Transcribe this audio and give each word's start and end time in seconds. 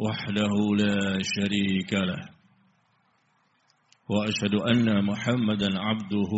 وحده 0.00 0.52
لا 0.76 1.18
شريك 1.22 1.92
له. 1.92 2.28
وأشهد 4.08 4.54
أن 4.54 5.04
محمدا 5.04 5.68
عبده 5.78 6.32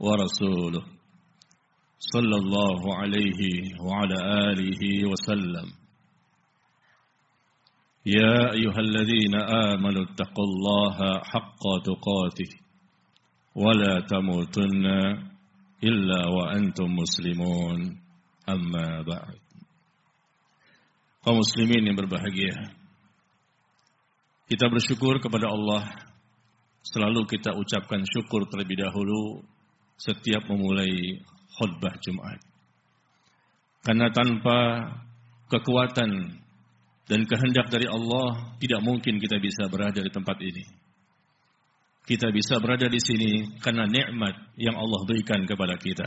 ورسوله. 0.00 0.82
صلى 1.98 2.36
الله 2.36 2.96
عليه 2.96 3.40
وعلى 3.80 4.18
آله 4.50 5.08
وسلم. 5.08 5.66
يا 8.06 8.52
أيها 8.52 8.78
الذين 8.78 9.34
آمنوا 9.34 10.04
اتقوا 10.04 10.44
الله 10.44 11.18
حق 11.22 11.62
تقاته. 11.84 12.50
ولا 13.54 14.00
تموتن 14.00 14.86
إلا 15.84 16.26
وأنتم 16.26 16.84
مسلمون. 16.84 18.06
Amma 18.48 19.02
ba'd. 19.02 19.45
Kaum 21.26 21.42
muslimin 21.42 21.90
yang 21.90 21.98
berbahagia. 21.98 22.54
Kita 24.46 24.70
bersyukur 24.70 25.18
kepada 25.18 25.50
Allah. 25.50 25.82
Selalu 26.86 27.26
kita 27.26 27.50
ucapkan 27.50 27.98
syukur 28.06 28.46
terlebih 28.46 28.78
dahulu 28.78 29.42
setiap 29.98 30.46
memulai 30.46 31.18
khutbah 31.58 31.98
Jumat. 31.98 32.38
Karena 33.82 34.06
tanpa 34.14 34.86
kekuatan 35.50 36.10
dan 37.10 37.20
kehendak 37.26 37.74
dari 37.74 37.90
Allah 37.90 38.54
tidak 38.62 38.86
mungkin 38.86 39.18
kita 39.18 39.42
bisa 39.42 39.66
berada 39.66 39.98
di 39.98 40.10
tempat 40.14 40.38
ini. 40.38 40.62
Kita 42.06 42.30
bisa 42.30 42.62
berada 42.62 42.86
di 42.86 43.02
sini 43.02 43.58
karena 43.58 43.82
nikmat 43.82 44.54
yang 44.54 44.78
Allah 44.78 45.02
berikan 45.02 45.42
kepada 45.42 45.74
kita. 45.74 46.06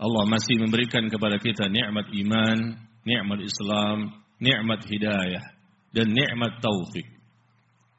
Allah 0.00 0.24
masih 0.24 0.56
memberikan 0.56 1.04
kepada 1.12 1.36
kita 1.36 1.68
nikmat 1.68 2.08
iman, 2.08 2.56
nikmat 3.04 3.40
Islam, 3.44 4.10
nikmat 4.40 4.84
hidayah, 4.88 5.44
dan 5.92 6.10
nikmat 6.10 6.58
taufik. 6.58 7.06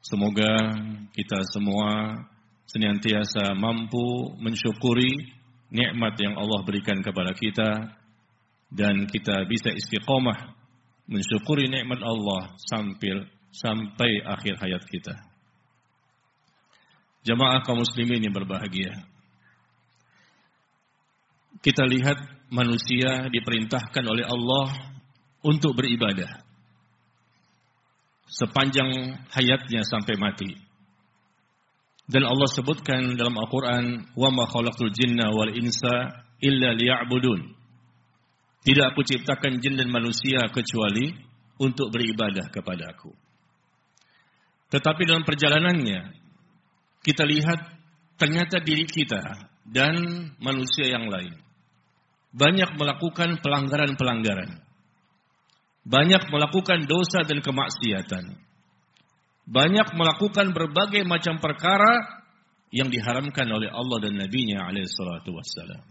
Semoga 0.02 0.76
kita 1.14 1.38
semua 1.50 2.14
senantiasa 2.66 3.54
mampu 3.58 4.34
mensyukuri 4.38 5.34
nikmat 5.70 6.14
yang 6.18 6.38
Allah 6.38 6.62
berikan 6.62 7.02
kepada 7.02 7.34
kita 7.34 7.94
dan 8.70 9.06
kita 9.10 9.46
bisa 9.50 9.70
istiqomah 9.74 10.54
mensyukuri 11.10 11.70
nikmat 11.70 12.02
Allah 12.02 12.54
sampai 12.70 13.26
sampai 13.50 14.10
akhir 14.22 14.58
hayat 14.62 14.82
kita. 14.86 15.14
Jamaah 17.26 17.66
kaum 17.66 17.82
muslimin 17.82 18.22
yang 18.22 18.34
berbahagia. 18.34 19.02
kita 21.66 21.82
lihat 21.82 22.18
manusia 22.46 23.26
diperintahkan 23.26 24.04
oleh 24.06 24.22
Allah 24.22 24.95
untuk 25.46 25.78
beribadah 25.78 26.42
sepanjang 28.26 28.90
hayatnya 29.30 29.86
sampai 29.86 30.18
mati. 30.18 30.50
Dan 32.06 32.22
Allah 32.26 32.50
sebutkan 32.50 33.18
dalam 33.18 33.34
Al-Quran, 33.34 34.14
"Wa 34.14 34.30
ma 34.30 34.46
khalaqtul 34.46 34.94
jinna 34.94 35.30
wal 35.30 35.50
insa 35.54 36.22
illa 36.42 36.74
liya'budun." 36.74 37.54
Tidak 38.66 38.84
aku 38.94 39.06
ciptakan 39.06 39.62
jin 39.62 39.78
dan 39.78 39.90
manusia 39.90 40.42
kecuali 40.50 41.14
untuk 41.62 41.90
beribadah 41.94 42.50
kepada 42.50 42.94
aku. 42.94 43.14
Tetapi 44.74 45.02
dalam 45.06 45.22
perjalanannya, 45.22 46.00
kita 47.06 47.22
lihat 47.22 47.62
ternyata 48.18 48.58
diri 48.58 48.86
kita 48.86 49.22
dan 49.70 49.94
manusia 50.42 50.90
yang 50.90 51.06
lain 51.06 51.46
banyak 52.34 52.74
melakukan 52.74 53.38
pelanggaran-pelanggaran. 53.40 54.65
Banyak 55.86 56.34
melakukan 56.34 56.90
dosa 56.90 57.22
dan 57.22 57.38
kemaksiatan. 57.38 58.34
Banyak 59.46 59.94
melakukan 59.94 60.50
berbagai 60.50 61.06
macam 61.06 61.38
perkara 61.38 62.02
yang 62.74 62.90
diharamkan 62.90 63.46
oleh 63.46 63.70
Allah 63.70 64.02
dan 64.02 64.18
Nabi-Nya 64.18 64.66
alaihi 64.66 64.90
salatu 64.90 65.38
wassalam. 65.38 65.86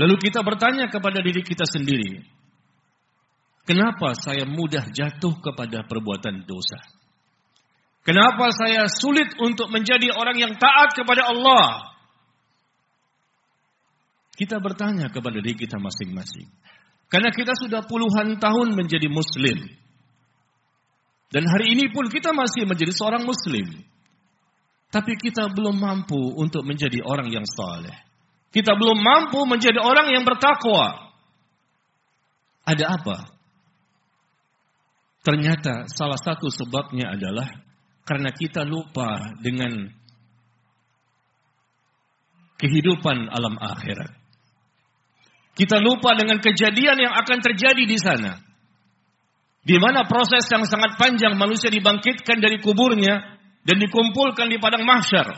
Lalu 0.00 0.16
kita 0.16 0.40
bertanya 0.40 0.88
kepada 0.88 1.20
diri 1.20 1.44
kita 1.44 1.68
sendiri, 1.68 2.24
kenapa 3.68 4.16
saya 4.16 4.48
mudah 4.48 4.88
jatuh 4.88 5.36
kepada 5.44 5.84
perbuatan 5.84 6.48
dosa? 6.48 6.80
Kenapa 8.02 8.48
saya 8.56 8.88
sulit 8.88 9.36
untuk 9.36 9.68
menjadi 9.68 10.10
orang 10.16 10.40
yang 10.40 10.52
taat 10.56 10.96
kepada 10.96 11.28
Allah? 11.28 11.92
Kita 14.32 14.58
bertanya 14.58 15.12
kepada 15.12 15.38
diri 15.38 15.54
kita 15.54 15.76
masing-masing. 15.76 16.48
Karena 17.12 17.28
kita 17.28 17.52
sudah 17.52 17.84
puluhan 17.84 18.40
tahun 18.40 18.72
menjadi 18.72 19.12
muslim. 19.12 19.68
Dan 21.28 21.44
hari 21.44 21.76
ini 21.76 21.92
pun 21.92 22.08
kita 22.08 22.32
masih 22.32 22.64
menjadi 22.64 22.88
seorang 22.96 23.28
muslim. 23.28 23.68
Tapi 24.88 25.20
kita 25.20 25.52
belum 25.52 25.76
mampu 25.76 26.16
untuk 26.40 26.64
menjadi 26.64 27.04
orang 27.04 27.28
yang 27.28 27.44
saleh. 27.44 27.92
Kita 28.48 28.72
belum 28.76 28.96
mampu 28.96 29.44
menjadi 29.44 29.76
orang 29.80 30.08
yang 30.08 30.24
bertakwa. 30.24 31.12
Ada 32.64 32.96
apa? 32.96 33.28
Ternyata 35.20 35.92
salah 35.92 36.20
satu 36.20 36.48
sebabnya 36.48 37.12
adalah 37.12 37.48
karena 38.08 38.32
kita 38.32 38.64
lupa 38.64 39.36
dengan 39.40 39.88
kehidupan 42.56 43.28
alam 43.28 43.56
akhirat. 43.60 44.21
Kita 45.52 45.76
lupa 45.80 46.16
dengan 46.16 46.40
kejadian 46.40 46.96
yang 46.96 47.12
akan 47.12 47.38
terjadi 47.44 47.84
di 47.84 47.98
sana. 48.00 48.40
Di 49.62 49.76
mana 49.78 50.08
proses 50.08 50.48
yang 50.50 50.64
sangat 50.66 50.98
panjang 50.98 51.38
manusia 51.38 51.70
dibangkitkan 51.70 52.42
dari 52.42 52.58
kuburnya 52.58 53.38
dan 53.62 53.76
dikumpulkan 53.78 54.50
di 54.50 54.58
padang 54.58 54.82
mahsyar. 54.82 55.28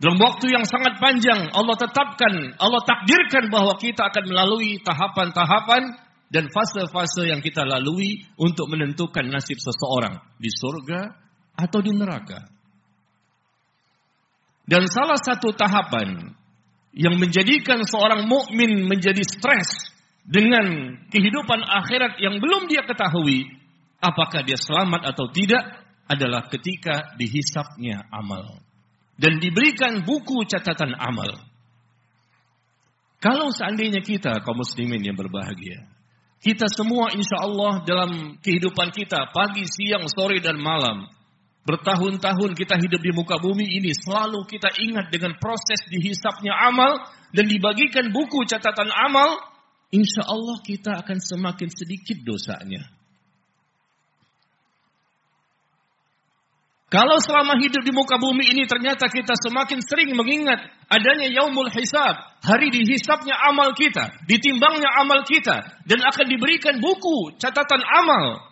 Dalam 0.00 0.16
waktu 0.16 0.48
yang 0.48 0.64
sangat 0.64 0.96
panjang 0.96 1.52
Allah 1.52 1.76
tetapkan, 1.76 2.56
Allah 2.56 2.80
takdirkan 2.88 3.52
bahwa 3.52 3.76
kita 3.76 4.08
akan 4.08 4.24
melalui 4.32 4.80
tahapan-tahapan 4.80 5.92
dan 6.30 6.48
fase-fase 6.48 7.28
yang 7.28 7.42
kita 7.44 7.66
lalui 7.66 8.24
untuk 8.40 8.70
menentukan 8.70 9.26
nasib 9.28 9.60
seseorang 9.60 10.22
di 10.40 10.48
surga 10.48 11.00
atau 11.58 11.80
di 11.84 11.92
neraka. 11.92 12.46
Dan 14.64 14.86
salah 14.86 15.18
satu 15.18 15.50
tahapan 15.50 16.30
yang 16.90 17.18
menjadikan 17.18 17.86
seorang 17.86 18.26
mukmin 18.26 18.86
menjadi 18.86 19.22
stres 19.22 19.94
dengan 20.26 20.98
kehidupan 21.10 21.62
akhirat 21.62 22.18
yang 22.18 22.42
belum 22.42 22.66
dia 22.66 22.82
ketahui 22.82 23.46
apakah 24.02 24.42
dia 24.42 24.58
selamat 24.58 25.14
atau 25.14 25.30
tidak 25.30 25.62
adalah 26.10 26.50
ketika 26.50 27.14
dihisapnya 27.14 28.10
amal 28.10 28.58
dan 29.20 29.38
diberikan 29.38 30.02
buku 30.02 30.42
catatan 30.48 30.96
amal. 30.98 31.38
Kalau 33.20 33.52
seandainya 33.52 34.00
kita 34.00 34.40
kaum 34.40 34.58
muslimin 34.64 35.04
yang 35.04 35.14
berbahagia, 35.14 35.84
kita 36.40 36.72
semua 36.72 37.12
insya 37.12 37.44
Allah 37.44 37.84
dalam 37.84 38.40
kehidupan 38.40 38.96
kita 38.96 39.28
pagi, 39.28 39.68
siang, 39.68 40.08
sore 40.08 40.40
dan 40.40 40.56
malam 40.56 41.04
Bertahun-tahun 41.70 42.58
kita 42.58 42.82
hidup 42.82 42.98
di 42.98 43.14
muka 43.14 43.38
bumi 43.38 43.62
ini 43.62 43.94
selalu 43.94 44.42
kita 44.42 44.74
ingat 44.82 45.06
dengan 45.14 45.38
proses 45.38 45.78
dihisapnya 45.86 46.50
amal 46.50 46.98
dan 47.30 47.46
dibagikan 47.46 48.10
buku 48.10 48.42
catatan 48.42 48.90
amal, 48.90 49.38
insya 49.94 50.26
Allah 50.26 50.58
kita 50.66 50.98
akan 50.98 51.22
semakin 51.22 51.70
sedikit 51.70 52.26
dosanya. 52.26 52.82
Kalau 56.90 57.22
selama 57.22 57.54
hidup 57.62 57.86
di 57.86 57.94
muka 57.94 58.18
bumi 58.18 58.50
ini 58.50 58.66
ternyata 58.66 59.06
kita 59.06 59.38
semakin 59.38 59.78
sering 59.78 60.10
mengingat 60.18 60.58
adanya 60.90 61.30
yaumul 61.30 61.70
hisab, 61.70 62.18
hari 62.42 62.74
dihisapnya 62.74 63.38
amal 63.46 63.78
kita, 63.78 64.10
ditimbangnya 64.26 64.90
amal 64.98 65.22
kita, 65.22 65.70
dan 65.86 66.02
akan 66.02 66.26
diberikan 66.26 66.82
buku 66.82 67.38
catatan 67.38 67.78
amal. 67.78 68.42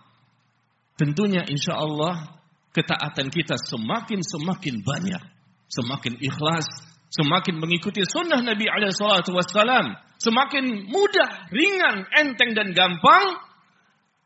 Tentunya 0.95 1.43
insya 1.51 1.83
Allah 1.83 2.38
ketaatan 2.79 3.35
kita 3.35 3.59
semakin 3.59 4.23
semakin 4.23 4.87
banyak, 4.87 5.23
semakin 5.67 6.15
ikhlas, 6.23 6.67
semakin 7.11 7.59
mengikuti 7.59 8.07
sunnah 8.07 8.39
Nabi 8.39 8.71
Alaihissalam, 8.71 9.99
semakin 10.23 10.87
mudah, 10.87 11.51
ringan, 11.51 12.07
enteng 12.15 12.55
dan 12.55 12.71
gampang 12.71 13.43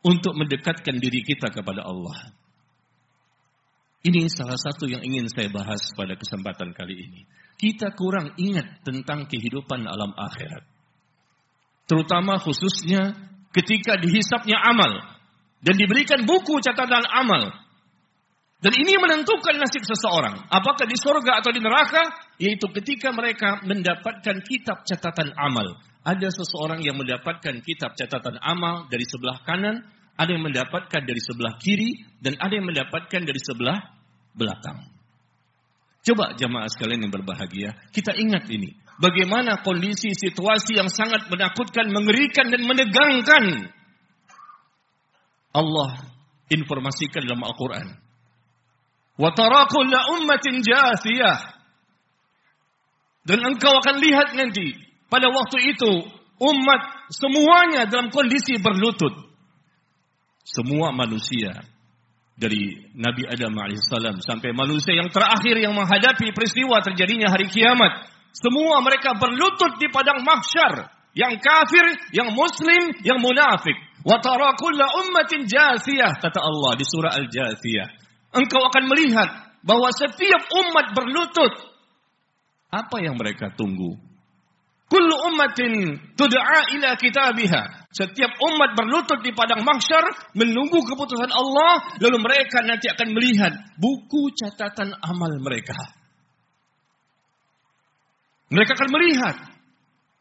untuk 0.05 0.37
mendekatkan 0.37 1.01
diri 1.01 1.25
kita 1.25 1.49
kepada 1.49 1.81
Allah. 1.81 2.37
Ini 4.03 4.27
salah 4.27 4.59
satu 4.59 4.83
yang 4.85 4.99
ingin 4.99 5.31
saya 5.31 5.47
bahas 5.47 5.79
pada 5.95 6.19
kesempatan 6.19 6.75
kali 6.75 7.07
ini. 7.07 7.21
Kita 7.55 7.95
kurang 7.95 8.35
ingat 8.35 8.83
tentang 8.83 9.31
kehidupan 9.31 9.87
alam 9.87 10.11
akhirat. 10.11 10.67
Terutama 11.87 12.35
khususnya 12.35 13.15
ketika 13.55 13.95
dihisapnya 13.95 14.59
amal 14.59 15.13
dan 15.63 15.79
diberikan 15.79 16.27
buku 16.27 16.59
catatan 16.59 17.07
amal. 17.07 17.62
Dan 18.63 18.71
ini 18.79 18.95
menentukan 18.95 19.59
nasib 19.59 19.83
seseorang. 19.83 20.47
Apakah 20.47 20.87
di 20.87 20.95
surga 20.95 21.43
atau 21.43 21.51
di 21.51 21.59
neraka? 21.59 22.07
Yaitu 22.39 22.71
ketika 22.71 23.11
mereka 23.11 23.59
mendapatkan 23.67 24.39
kitab 24.39 24.87
catatan 24.87 25.35
amal. 25.35 25.75
Ada 26.07 26.31
seseorang 26.31 26.79
yang 26.79 26.95
mendapatkan 26.95 27.59
kitab 27.59 27.99
catatan 27.99 28.39
amal 28.39 28.87
dari 28.87 29.03
sebelah 29.03 29.43
kanan, 29.43 29.83
ada 30.15 30.31
yang 30.31 30.47
mendapatkan 30.47 31.03
dari 31.03 31.19
sebelah 31.19 31.59
kiri, 31.59 32.07
dan 32.23 32.39
ada 32.39 32.55
yang 32.55 32.63
mendapatkan 32.63 33.21
dari 33.27 33.39
sebelah 33.43 33.83
belakang. 34.31 34.87
Coba 36.03 36.35
jamaah 36.35 36.67
sekalian 36.67 37.07
yang 37.07 37.13
berbahagia, 37.15 37.75
kita 37.95 38.15
ingat 38.15 38.47
ini. 38.51 38.75
Bagaimana 38.99 39.63
kondisi 39.63 40.11
situasi 40.11 40.75
yang 40.75 40.91
sangat 40.91 41.31
menakutkan, 41.31 41.87
mengerikan 41.91 42.51
dan 42.51 42.63
menegangkan. 42.63 43.71
Allah 45.55 46.03
informasikan 46.51 47.23
dalam 47.23 47.43
Al-Quran. 47.47 48.02
Wa 49.17 49.29
kulla 49.69 49.99
ummatin. 50.17 50.61
Dan 53.23 53.39
engkau 53.39 53.73
akan 53.79 53.95
lihat 54.03 54.35
nanti 54.35 54.75
pada 55.07 55.31
waktu 55.31 55.71
itu 55.71 55.91
umat 56.43 56.81
semuanya 57.13 57.87
dalam 57.87 58.11
kondisi 58.11 58.59
berlutut. 58.59 59.13
Semua 60.43 60.91
manusia 60.91 61.63
dari 62.35 62.91
Nabi 62.97 63.23
Adam 63.29 63.55
alaihissalam 63.55 64.19
sampai 64.19 64.51
manusia 64.51 64.97
yang 64.97 65.07
terakhir 65.07 65.55
yang 65.55 65.71
menghadapi 65.71 66.35
peristiwa 66.35 66.83
terjadinya 66.83 67.31
hari 67.31 67.47
kiamat. 67.47 68.11
Semua 68.33 68.81
mereka 68.81 69.15
berlutut 69.15 69.77
di 69.79 69.87
padang 69.93 70.25
mahsyar. 70.25 70.89
Yang 71.13 71.45
kafir, 71.45 71.85
yang 72.09 72.33
muslim, 72.33 72.89
yang 73.05 73.21
munafik. 73.21 73.77
Wa 74.01 74.17
tara 74.17 74.57
kulla 74.57 74.89
ummatin 75.05 75.45
jasiyah. 75.45 76.17
Kata 76.17 76.41
Allah 76.41 76.73
di 76.73 76.83
surah 76.89 77.13
Al-Jasiyah. 77.13 78.02
Engkau 78.33 78.61
akan 78.65 78.83
melihat 78.89 79.29
bahwa 79.61 79.89
setiap 79.93 80.41
umat 80.49 80.97
berlutut. 80.97 81.53
Apa 82.73 82.97
yang 83.05 83.15
mereka 83.15 83.53
tunggu? 83.53 83.93
Kullu 84.89 85.15
ummatin 85.25 85.97
tud'a 86.13 86.59
ila 86.77 86.93
kitabiha. 86.97 87.89
Setiap 87.93 88.31
umat 88.37 88.73
berlutut 88.77 89.21
di 89.21 89.33
padang 89.33 89.61
mahsyar 89.61 90.33
menunggu 90.33 90.81
keputusan 90.81 91.29
Allah, 91.29 91.97
lalu 92.01 92.17
mereka 92.21 92.65
nanti 92.65 92.89
akan 92.89 93.09
melihat 93.13 93.53
buku 93.77 94.33
catatan 94.37 94.93
amal 95.01 95.33
mereka. 95.41 95.77
Mereka 98.53 98.71
akan 98.77 98.89
melihat 98.93 99.35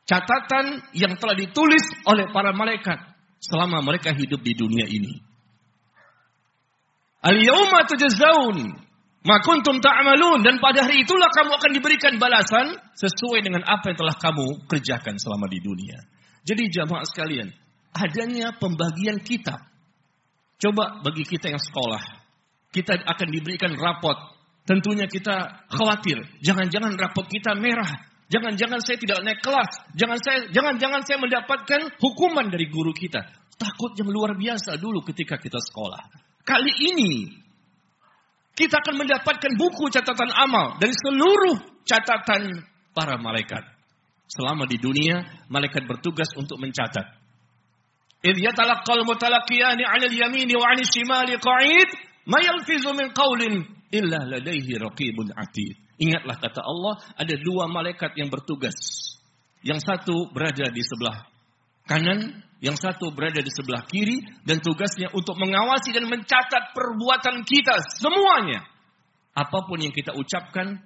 catatan 0.09 0.65
yang 0.97 1.17
telah 1.21 1.37
ditulis 1.37 1.85
oleh 2.09 2.29
para 2.33 2.57
malaikat 2.57 2.97
selama 3.45 3.85
mereka 3.85 4.17
hidup 4.17 4.41
di 4.41 4.57
dunia 4.57 4.89
ini. 4.89 5.32
Al-yawma 7.23 7.87
tujzaun 7.87 8.83
Ma 9.23 9.39
kuntum 9.39 9.79
ta'malun 9.79 10.43
dan 10.43 10.59
pada 10.59 10.83
hari 10.83 11.07
itulah 11.07 11.31
kamu 11.31 11.55
akan 11.55 11.71
diberikan 11.71 12.19
balasan 12.19 12.75
sesuai 12.99 13.47
dengan 13.47 13.63
apa 13.63 13.95
yang 13.95 13.99
telah 14.03 14.17
kamu 14.19 14.67
kerjakan 14.67 15.15
selama 15.15 15.47
di 15.47 15.63
dunia. 15.63 15.95
Jadi 16.43 16.67
jamaah 16.67 17.07
sekalian, 17.07 17.55
adanya 17.95 18.51
pembagian 18.59 19.23
kitab. 19.23 19.63
Coba 20.59 20.99
bagi 21.07 21.23
kita 21.23 21.55
yang 21.55 21.63
sekolah, 21.63 22.03
kita 22.75 22.99
akan 22.99 23.29
diberikan 23.31 23.71
rapot. 23.79 24.19
Tentunya 24.67 25.07
kita 25.07 25.67
khawatir, 25.71 26.19
jangan-jangan 26.43 26.99
rapot 26.99 27.27
kita 27.31 27.55
merah. 27.55 28.11
Jangan-jangan 28.27 28.83
saya 28.83 28.99
tidak 28.99 29.23
naik 29.23 29.39
kelas. 29.39 29.71
Jangan 29.95 30.19
saya 30.19 30.39
jangan-jangan 30.51 31.03
saya 31.07 31.19
mendapatkan 31.23 31.81
hukuman 32.03 32.51
dari 32.51 32.67
guru 32.67 32.91
kita. 32.91 33.23
Takut 33.55 33.95
yang 33.95 34.11
luar 34.11 34.35
biasa 34.35 34.81
dulu 34.83 35.05
ketika 35.07 35.39
kita 35.39 35.63
sekolah. 35.63 36.32
Kali 36.43 36.73
ini 36.91 37.13
kita 38.53 38.83
akan 38.83 38.95
mendapatkan 39.01 39.53
buku 39.57 39.89
catatan 39.89 40.31
amal 40.35 40.77
dari 40.77 40.93
seluruh 40.93 41.57
catatan 41.89 42.63
para 42.93 43.17
malaikat. 43.17 43.65
Selama 44.29 44.65
di 44.65 44.81
dunia, 44.81 45.25
malaikat 45.49 45.85
bertugas 45.85 46.29
untuk 46.37 46.57
mencatat. 46.61 47.05
Yatalaqqal 48.23 49.03
mutalaqiyani 49.05 49.83
'alal 49.83 50.15
yamini 50.15 50.55
wa 50.57 50.73
'anil 50.73 50.89
shimali 50.89 51.37
qa'id, 51.37 51.89
ma 52.29 52.39
yalfizu 52.41 52.95
min 52.95 53.11
qawlin 53.13 53.67
illa 53.93 54.21
ladaihi 54.25 54.79
raqibun 54.79 55.35
atid. 55.37 55.77
Ingatlah 56.01 56.37
kata 56.41 56.61
Allah, 56.65 56.95
ada 57.19 57.35
dua 57.39 57.69
malaikat 57.69 58.17
yang 58.17 58.33
bertugas. 58.33 58.75
Yang 59.63 59.87
satu 59.87 60.33
berada 60.35 60.67
di 60.73 60.83
sebelah 60.83 61.32
kanan, 61.87 62.43
yang 62.63 62.79
satu 62.79 63.11
berada 63.11 63.43
di 63.43 63.51
sebelah 63.51 63.83
kiri 63.91 64.23
dan 64.47 64.63
tugasnya 64.63 65.11
untuk 65.11 65.35
mengawasi 65.35 65.91
dan 65.91 66.07
mencatat 66.07 66.71
perbuatan 66.71 67.43
kita 67.43 67.83
semuanya. 67.99 68.63
Apa 69.35 69.67
pun 69.67 69.83
yang 69.83 69.91
kita 69.91 70.15
ucapkan 70.15 70.79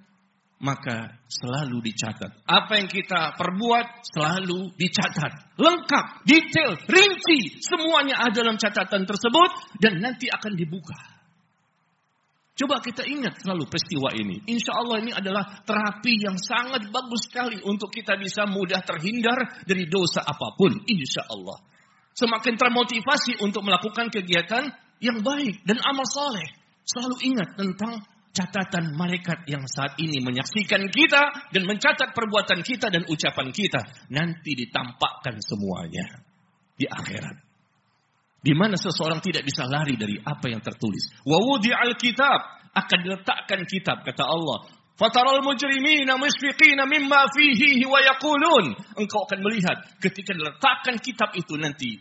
maka 0.56 1.20
selalu 1.28 1.84
dicatat. 1.84 2.32
Apa 2.48 2.80
yang 2.80 2.88
kita 2.88 3.36
perbuat 3.36 4.08
selalu 4.08 4.72
dicatat. 4.72 5.60
Lengkap, 5.60 6.24
detail, 6.24 6.80
rinci, 6.88 7.60
semuanya 7.60 8.24
ada 8.24 8.40
dalam 8.40 8.56
catatan 8.56 9.04
tersebut 9.04 9.76
dan 9.76 10.00
nanti 10.00 10.32
akan 10.32 10.56
dibuka. 10.56 10.96
Coba 12.56 12.80
kita 12.80 13.04
ingat 13.04 13.44
selalu 13.44 13.68
peristiwa 13.68 14.16
ini. 14.16 14.40
Insya 14.48 14.80
Allah 14.80 15.04
ini 15.04 15.12
adalah 15.12 15.60
terapi 15.60 16.24
yang 16.24 16.40
sangat 16.40 16.88
bagus 16.88 17.28
sekali 17.28 17.60
untuk 17.60 17.92
kita 17.92 18.16
bisa 18.16 18.48
mudah 18.48 18.80
terhindar 18.80 19.60
dari 19.68 19.84
dosa 19.84 20.24
apa 20.24 20.56
pun. 20.56 20.72
Insya 20.88 21.28
Allah. 21.28 21.60
Semakin 22.16 22.56
termotivasi 22.56 23.44
untuk 23.44 23.60
melakukan 23.60 24.08
kegiatan 24.08 24.72
yang 25.04 25.20
baik 25.20 25.68
dan 25.68 25.76
amal 25.84 26.08
soleh. 26.08 26.48
Selalu 26.80 27.28
ingat 27.28 27.60
tentang 27.60 28.00
catatan 28.32 28.96
malaikat 28.96 29.44
yang 29.52 29.68
saat 29.68 30.00
ini 30.00 30.24
menyaksikan 30.24 30.88
kita 30.88 31.52
dan 31.52 31.62
mencatat 31.68 32.16
perbuatan 32.16 32.64
kita 32.64 32.88
dan 32.88 33.04
ucapan 33.04 33.52
kita. 33.52 33.84
Nanti 34.08 34.56
ditampakkan 34.56 35.44
semuanya 35.44 36.24
di 36.72 36.88
akhirat 36.88 37.45
di 38.40 38.52
mana 38.54 38.78
seseorang 38.78 39.20
tidak 39.24 39.42
bisa 39.42 39.66
lari 39.66 39.96
dari 39.98 40.16
apa 40.20 40.46
yang 40.48 40.62
tertulis. 40.62 41.12
Wa 41.26 41.38
al-kitab 41.86 42.40
akan 42.72 42.98
diletakkan 43.02 43.60
kitab 43.66 44.04
kata 44.04 44.24
Allah. 44.24 44.70
Fataral 44.96 45.44
mujrimina 45.44 46.16
musfiqina 46.16 46.88
mimma 46.88 47.28
fihi 47.32 47.84
wa 47.84 48.00
yaqulun. 48.00 48.72
Engkau 48.96 49.28
akan 49.28 49.38
melihat 49.44 49.76
ketika 50.00 50.32
diletakkan 50.32 50.96
kitab 51.00 51.36
itu 51.36 51.56
nanti 51.60 52.00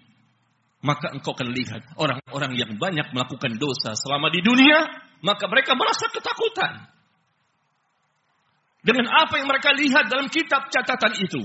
maka 0.86 1.10
engkau 1.10 1.34
akan 1.34 1.50
lihat 1.50 1.82
orang-orang 1.98 2.54
yang 2.54 2.72
banyak 2.78 3.10
melakukan 3.10 3.58
dosa 3.58 3.98
selama 3.98 4.30
di 4.30 4.46
dunia, 4.46 4.86
maka 5.26 5.50
mereka 5.50 5.74
merasa 5.74 6.06
ketakutan. 6.14 6.86
Dengan 8.86 9.10
apa 9.10 9.42
yang 9.42 9.50
mereka 9.50 9.74
lihat 9.74 10.06
dalam 10.14 10.30
kitab 10.30 10.70
catatan 10.70 11.18
itu. 11.18 11.42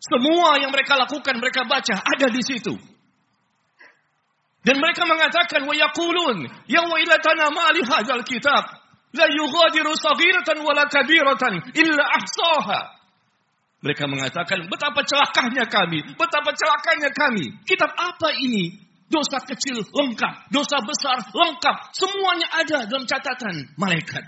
Semua 0.00 0.56
yang 0.56 0.72
mereka 0.72 0.96
lakukan, 0.96 1.36
mereka 1.36 1.68
baca, 1.68 2.00
ada 2.00 2.32
di 2.32 2.40
situ. 2.40 2.72
Dan 4.68 4.84
mereka 4.84 5.08
mengatakan 5.08 5.64
wa 5.64 5.72
yaqulun 5.72 6.44
ya 6.68 6.84
wailatana 6.84 7.48
ma 7.48 7.72
li 7.72 7.80
hadzal 7.80 8.20
kitab 8.20 8.68
la 9.16 9.24
yughadiru 9.32 9.96
saghiratan 9.96 10.60
wala 10.60 10.84
kabiratan 10.92 11.72
illa 11.72 12.04
ahsaha. 12.20 13.00
Mereka 13.80 14.04
mengatakan 14.04 14.68
betapa 14.68 15.00
celakanya 15.08 15.64
kami, 15.72 16.04
betapa 16.20 16.52
celakanya 16.52 17.08
kami. 17.16 17.56
Kitab 17.64 17.96
apa 17.96 18.28
ini? 18.36 18.76
Dosa 19.08 19.40
kecil 19.40 19.80
lengkap, 19.88 20.52
dosa 20.52 20.84
besar 20.84 21.16
lengkap, 21.32 21.96
semuanya 21.96 22.52
ada 22.60 22.84
dalam 22.84 23.08
catatan 23.08 23.72
malaikat. 23.80 24.20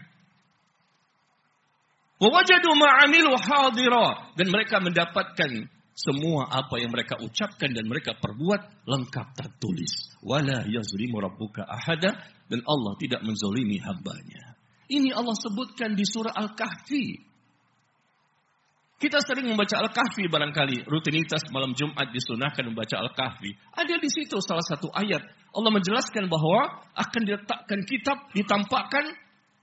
Wajadu 2.17 2.73
ma'amilu 2.81 3.37
hadira 3.37 4.33
dan 4.41 4.47
mereka 4.49 4.81
mendapatkan 4.81 5.69
semua 6.01 6.49
apa 6.49 6.81
yang 6.81 6.89
mereka 6.97 7.21
ucapkan 7.21 7.77
dan 7.77 7.85
mereka 7.85 8.17
perbuat 8.17 8.89
lengkap 8.89 9.27
tertulis. 9.37 10.17
Wala 10.25 10.65
yazlimu 10.65 11.21
rabbuka 11.21 11.69
ahada 11.69 12.17
dan 12.49 12.65
Allah 12.65 12.97
tidak 12.97 13.21
menzolimi 13.21 13.77
hambanya. 13.85 14.57
Ini 14.89 15.13
Allah 15.13 15.37
sebutkan 15.37 15.93
di 15.93 16.03
surah 16.09 16.33
Al-Kahfi. 16.33 17.29
Kita 19.01 19.21
sering 19.21 19.49
membaca 19.49 19.77
Al-Kahfi 19.81 20.25
barangkali. 20.29 20.89
Rutinitas 20.89 21.45
malam 21.53 21.77
Jumat 21.77 22.09
disunahkan 22.13 22.65
membaca 22.65 22.97
Al-Kahfi. 22.97 23.53
Ada 23.77 24.01
di 24.01 24.09
situ 24.09 24.41
salah 24.41 24.65
satu 24.65 24.89
ayat. 24.93 25.21
Allah 25.53 25.73
menjelaskan 25.73 26.33
bahwa 26.33 26.85
akan 26.97 27.23
diletakkan 27.29 27.81
kitab, 27.85 28.19
ditampakkan 28.33 29.05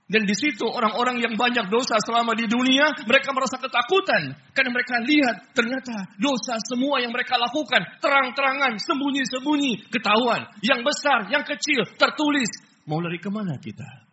Dan 0.08 0.24
di 0.24 0.32
situ 0.32 0.64
orang-orang 0.64 1.20
yang 1.20 1.36
banyak 1.36 1.68
dosa 1.68 2.00
selama 2.00 2.32
di 2.32 2.48
dunia, 2.48 2.96
mereka 3.04 3.28
merasa 3.36 3.60
ketakutan. 3.60 4.32
Karena 4.56 4.72
mereka 4.72 5.04
lihat 5.04 5.52
ternyata 5.52 6.16
dosa 6.16 6.56
semua 6.64 6.96
yang 7.04 7.12
mereka 7.12 7.36
lakukan, 7.36 7.84
terang-terangan, 8.00 8.80
sembunyi-sembunyi, 8.80 9.92
ketahuan. 9.92 10.48
Yang 10.64 10.80
besar, 10.80 11.28
yang 11.28 11.44
kecil, 11.44 11.84
tertulis. 12.00 12.48
Mau 12.88 13.04
lari 13.04 13.20
ke 13.20 13.28
mana 13.28 13.60
kita? 13.60 14.08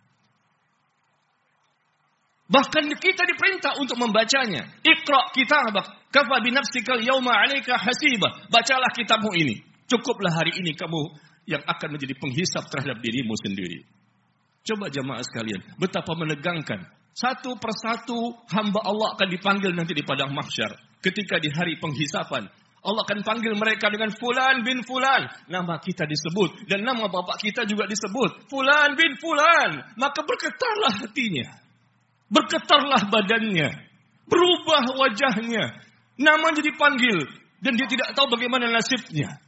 Bahkan 2.52 2.84
kita 3.00 3.24
diperintah 3.26 3.80
untuk 3.80 3.96
membacanya. 3.96 4.68
Iqra 4.84 5.32
kitabak, 5.32 6.12
kafa 6.12 6.36
binafsikal 6.44 7.00
yauma 7.00 7.40
alaika 7.40 7.80
hasibah. 7.80 8.52
Bacalah 8.52 8.92
kitabmu 8.92 9.32
ini. 9.32 9.64
Cukuplah 9.88 10.44
hari 10.44 10.60
ini 10.60 10.76
kamu 10.76 11.02
yang 11.48 11.64
akan 11.64 11.88
menjadi 11.96 12.20
penghisap 12.20 12.68
terhadap 12.68 13.00
dirimu 13.00 13.32
sendiri. 13.40 13.95
Coba 14.66 14.90
jamaah 14.90 15.22
sekalian, 15.22 15.62
betapa 15.78 16.18
menegangkan. 16.18 16.82
Satu 17.14 17.54
persatu 17.56 18.34
hamba 18.50 18.82
Allah 18.82 19.14
akan 19.14 19.30
dipanggil 19.30 19.72
nanti 19.72 19.94
di 19.94 20.02
padang 20.02 20.34
mahsyar. 20.34 20.74
Ketika 21.06 21.38
di 21.38 21.54
hari 21.54 21.78
penghisapan, 21.78 22.50
Allah 22.86 23.02
akan 23.02 23.22
panggil 23.26 23.54
mereka 23.58 23.94
dengan 23.94 24.10
Fulan 24.14 24.66
bin 24.66 24.82
Fulan. 24.86 25.26
Nama 25.50 25.76
kita 25.82 26.06
disebut. 26.06 26.70
Dan 26.70 26.86
nama 26.86 27.10
bapak 27.10 27.42
kita 27.42 27.66
juga 27.66 27.90
disebut. 27.90 28.50
Fulan 28.50 28.94
bin 28.94 29.18
Fulan. 29.18 29.96
Maka 29.98 30.22
bergetarlah 30.22 30.94
hatinya. 31.02 31.50
Bergetarlah 32.30 33.10
badannya. 33.10 33.70
Berubah 34.30 34.86
wajahnya. 35.02 35.82
Namanya 36.22 36.62
dipanggil. 36.62 37.26
Dan 37.62 37.74
dia 37.74 37.90
tidak 37.90 38.14
tahu 38.14 38.34
bagaimana 38.38 38.70
nasibnya. 38.70 39.45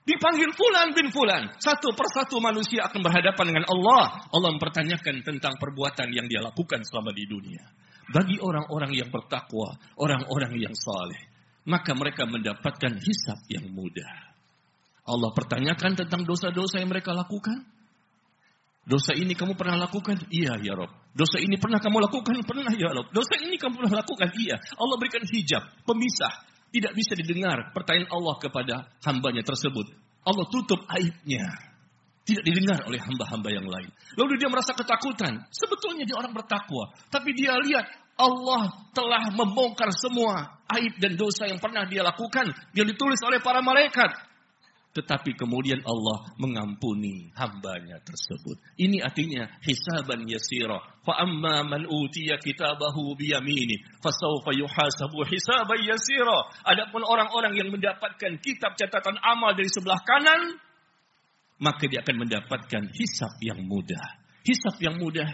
Dipanggil 0.00 0.50
fulan 0.56 0.96
bin 0.96 1.12
fulan. 1.12 1.52
Satu 1.60 1.92
persatu 1.92 2.40
manusia 2.40 2.88
akan 2.88 3.04
berhadapan 3.04 3.44
dengan 3.52 3.64
Allah. 3.68 4.24
Allah 4.32 4.50
mempertanyakan 4.56 5.20
tentang 5.20 5.60
perbuatan 5.60 6.08
yang 6.10 6.24
dia 6.24 6.40
lakukan 6.40 6.80
selama 6.88 7.12
di 7.12 7.28
dunia. 7.28 7.62
Bagi 8.10 8.40
orang-orang 8.42 8.96
yang 8.96 9.12
bertakwa, 9.12 9.76
orang-orang 10.00 10.58
yang 10.58 10.74
saleh, 10.74 11.30
maka 11.68 11.94
mereka 11.94 12.26
mendapatkan 12.26 12.98
hisap 12.98 13.38
yang 13.52 13.70
mudah. 13.70 14.34
Allah 15.06 15.30
pertanyakan 15.30 15.94
tentang 15.94 16.26
dosa-dosa 16.26 16.82
yang 16.82 16.90
mereka 16.90 17.14
lakukan. 17.14 17.62
Dosa 18.90 19.14
ini 19.14 19.38
kamu 19.38 19.54
pernah 19.54 19.78
lakukan? 19.86 20.26
Iya 20.32 20.58
ya 20.58 20.74
Rob. 20.74 20.90
Dosa 21.14 21.38
ini 21.38 21.54
pernah 21.60 21.78
kamu 21.78 22.10
lakukan? 22.10 22.34
Pernah 22.42 22.74
ya 22.74 22.90
Rob. 22.90 23.06
Dosa 23.14 23.38
ini 23.38 23.54
kamu 23.54 23.78
pernah 23.78 24.02
lakukan? 24.02 24.34
Iya. 24.34 24.56
Allah 24.74 24.96
berikan 24.98 25.22
hijab, 25.22 25.62
pemisah. 25.86 26.49
Tidak 26.70 26.92
bisa 26.94 27.18
didengar 27.18 27.74
pertanyaan 27.74 28.10
Allah 28.14 28.34
kepada 28.38 28.74
hambanya 29.02 29.42
tersebut. 29.42 29.90
Allah 30.22 30.46
tutup 30.46 30.86
aibnya. 30.86 31.50
Tidak 32.22 32.46
didengar 32.46 32.86
oleh 32.86 33.00
hamba-hamba 33.02 33.48
yang 33.50 33.66
lain. 33.66 33.90
Lalu 34.14 34.38
dia 34.38 34.46
merasa 34.46 34.70
ketakutan. 34.70 35.50
Sebetulnya 35.50 36.06
dia 36.06 36.14
orang 36.14 36.30
bertakwa. 36.30 36.94
Tapi 37.10 37.34
dia 37.34 37.58
lihat 37.58 37.90
Allah 38.20 38.70
telah 38.94 39.34
membongkar 39.34 39.90
semua 39.96 40.62
aib 40.78 40.94
dan 41.00 41.18
dosa 41.18 41.50
yang 41.50 41.58
pernah 41.58 41.88
dia 41.88 42.06
lakukan. 42.06 42.52
Dia 42.70 42.84
ditulis 42.86 43.18
oleh 43.26 43.42
para 43.42 43.64
malaikat. 43.64 44.29
Tetapi 44.90 45.38
kemudian 45.38 45.78
Allah 45.86 46.34
mengampuni 46.34 47.30
hambanya 47.38 48.02
tersebut. 48.02 48.58
Ini 48.74 49.06
artinya 49.06 49.46
hisaban 49.62 50.26
yasira. 50.26 50.82
Fa 51.06 51.22
amma 51.22 51.62
man 51.62 51.86
utiya 51.86 52.42
kitabahu 52.42 53.14
biyamini. 53.14 53.78
Fasawfa 54.02 54.50
yuhasabu 54.50 55.22
hisaban 55.30 55.86
yasira. 55.86 56.50
Adapun 56.66 57.06
orang-orang 57.06 57.54
yang 57.54 57.70
mendapatkan 57.70 58.42
kitab 58.42 58.74
catatan 58.74 59.14
amal 59.22 59.54
dari 59.54 59.70
sebelah 59.70 60.02
kanan. 60.02 60.58
Maka 61.62 61.86
dia 61.86 62.02
akan 62.02 62.26
mendapatkan 62.26 62.90
hisab 62.90 63.38
yang 63.46 63.62
mudah. 63.62 64.18
Hisab 64.42 64.74
yang 64.82 64.98
mudah 64.98 65.28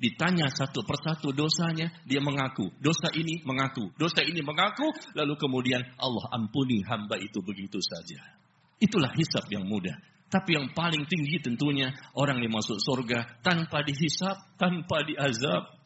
ditanya 0.00 0.50
satu 0.50 0.82
persatu 0.82 1.30
dosanya, 1.30 1.92
dia 2.08 2.18
mengaku. 2.18 2.70
Dosa 2.82 3.08
ini 3.14 3.42
mengaku, 3.46 3.94
dosa 3.94 4.22
ini 4.26 4.42
mengaku, 4.42 4.90
lalu 5.14 5.34
kemudian 5.38 5.82
Allah 5.98 6.24
ampuni 6.34 6.82
hamba 6.86 7.18
itu 7.18 7.40
begitu 7.40 7.78
saja. 7.78 8.43
Itulah 8.82 9.12
hisap 9.14 9.46
yang 9.50 9.66
mudah. 9.66 9.94
Tapi 10.34 10.58
yang 10.58 10.74
paling 10.74 11.06
tinggi 11.06 11.38
tentunya 11.38 11.94
orang 12.18 12.42
yang 12.42 12.50
masuk 12.50 12.82
surga 12.82 13.38
tanpa 13.44 13.86
dihisap, 13.86 14.58
tanpa 14.58 15.06
diazab. 15.06 15.78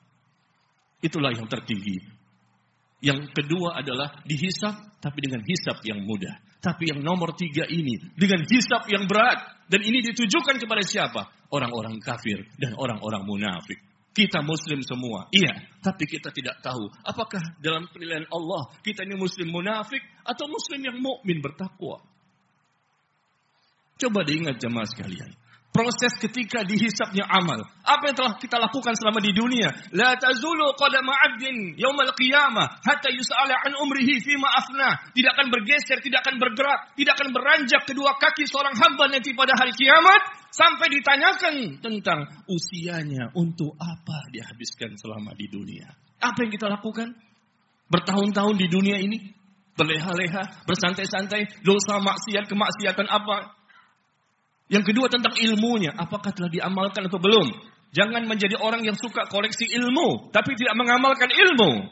Itulah 1.05 1.37
yang 1.37 1.45
tertinggi. 1.45 2.01
Yang 3.05 3.31
kedua 3.31 3.79
adalah 3.79 4.25
dihisap 4.25 4.99
tapi 4.99 5.19
dengan 5.21 5.45
hisap 5.45 5.85
yang 5.85 6.03
mudah. 6.03 6.35
Tapi 6.59 6.91
yang 6.91 7.05
nomor 7.05 7.39
tiga 7.39 7.69
ini 7.69 7.95
dengan 8.19 8.43
hisap 8.49 8.89
yang 8.91 9.07
berat. 9.07 9.69
Dan 9.69 9.85
ini 9.85 10.01
ditujukan 10.01 10.57
kepada 10.59 10.81
siapa? 10.81 11.29
Orang-orang 11.53 12.01
kafir 12.01 12.49
dan 12.57 12.73
orang-orang 12.75 13.23
munafik. 13.29 13.79
Kita 14.17 14.43
muslim 14.43 14.83
semua. 14.83 15.29
Iya, 15.31 15.55
tapi 15.79 16.09
kita 16.09 16.33
tidak 16.35 16.59
tahu 16.65 16.89
apakah 17.05 17.39
dalam 17.61 17.87
penilaian 17.93 18.27
Allah 18.33 18.73
kita 18.83 19.05
ini 19.07 19.15
muslim 19.15 19.53
munafik 19.53 20.01
atau 20.25 20.49
muslim 20.49 20.81
yang 20.83 20.97
mukmin 20.99 21.39
bertakwa. 21.39 22.03
Coba 23.99 24.23
diingat 24.23 24.63
jemaah 24.63 24.87
sekalian. 24.87 25.35
Proses 25.69 26.17
ketika 26.17 26.65
dihisapnya 26.65 27.29
amal. 27.29 27.61
Apa 27.85 28.11
yang 28.11 28.17
telah 28.17 28.35
kita 28.41 28.57
lakukan 28.57 28.97
selama 28.97 29.21
di 29.21 29.37
dunia. 29.37 29.69
La 29.95 30.17
tazulu 30.17 30.75
qadama 30.75 31.13
'abdin 31.13 31.77
yaumal 31.77 32.11
qiyamah 32.17 32.83
hatta 32.83 33.13
yus'ala 33.13 33.53
an 33.69 33.77
umrihi 33.77 34.19
fima 34.19 34.49
afna. 34.49 34.97
Tidak 35.13 35.29
akan 35.39 35.53
bergeser, 35.53 36.01
tidak 36.01 36.25
akan 36.25 36.41
bergerak, 36.41 36.97
tidak 36.97 37.15
akan 37.21 37.29
beranjak 37.31 37.83
kedua 37.85 38.17
kaki 38.17 38.49
seorang 38.49 38.75
hamba 38.75 39.13
nanti 39.13 39.37
pada 39.37 39.55
hari 39.55 39.71
kiamat 39.77 40.51
sampai 40.51 40.87
ditanyakan 40.89 41.55
tentang 41.85 42.27
usianya 42.49 43.31
untuk 43.37 43.77
apa 43.77 44.35
dihabiskan 44.35 44.97
selama 44.97 45.37
di 45.37 45.47
dunia. 45.53 45.87
Apa 46.19 46.49
yang 46.49 46.51
kita 46.51 46.67
lakukan? 46.67 47.13
Bertahun-tahun 47.93 48.57
di 48.57 48.67
dunia 48.67 48.99
ini 48.99 49.21
berleha-leha, 49.79 50.67
bersantai-santai, 50.67 51.63
dosa 51.63 52.03
maksiat, 52.03 52.51
kemaksiatan 52.51 53.07
apa 53.07 53.58
yang 54.69 54.85
kedua 54.85 55.09
tentang 55.09 55.33
ilmunya, 55.33 55.97
apakah 55.97 56.29
telah 56.37 56.53
diamalkan 56.53 57.09
atau 57.09 57.17
belum? 57.17 57.49
Jangan 57.89 58.29
menjadi 58.29 58.61
orang 58.61 58.85
yang 58.85 59.01
suka 59.01 59.25
koleksi 59.33 59.65
ilmu, 59.81 60.29
tapi 60.29 60.53
tidak 60.61 60.77
mengamalkan 60.77 61.33
ilmu. 61.33 61.89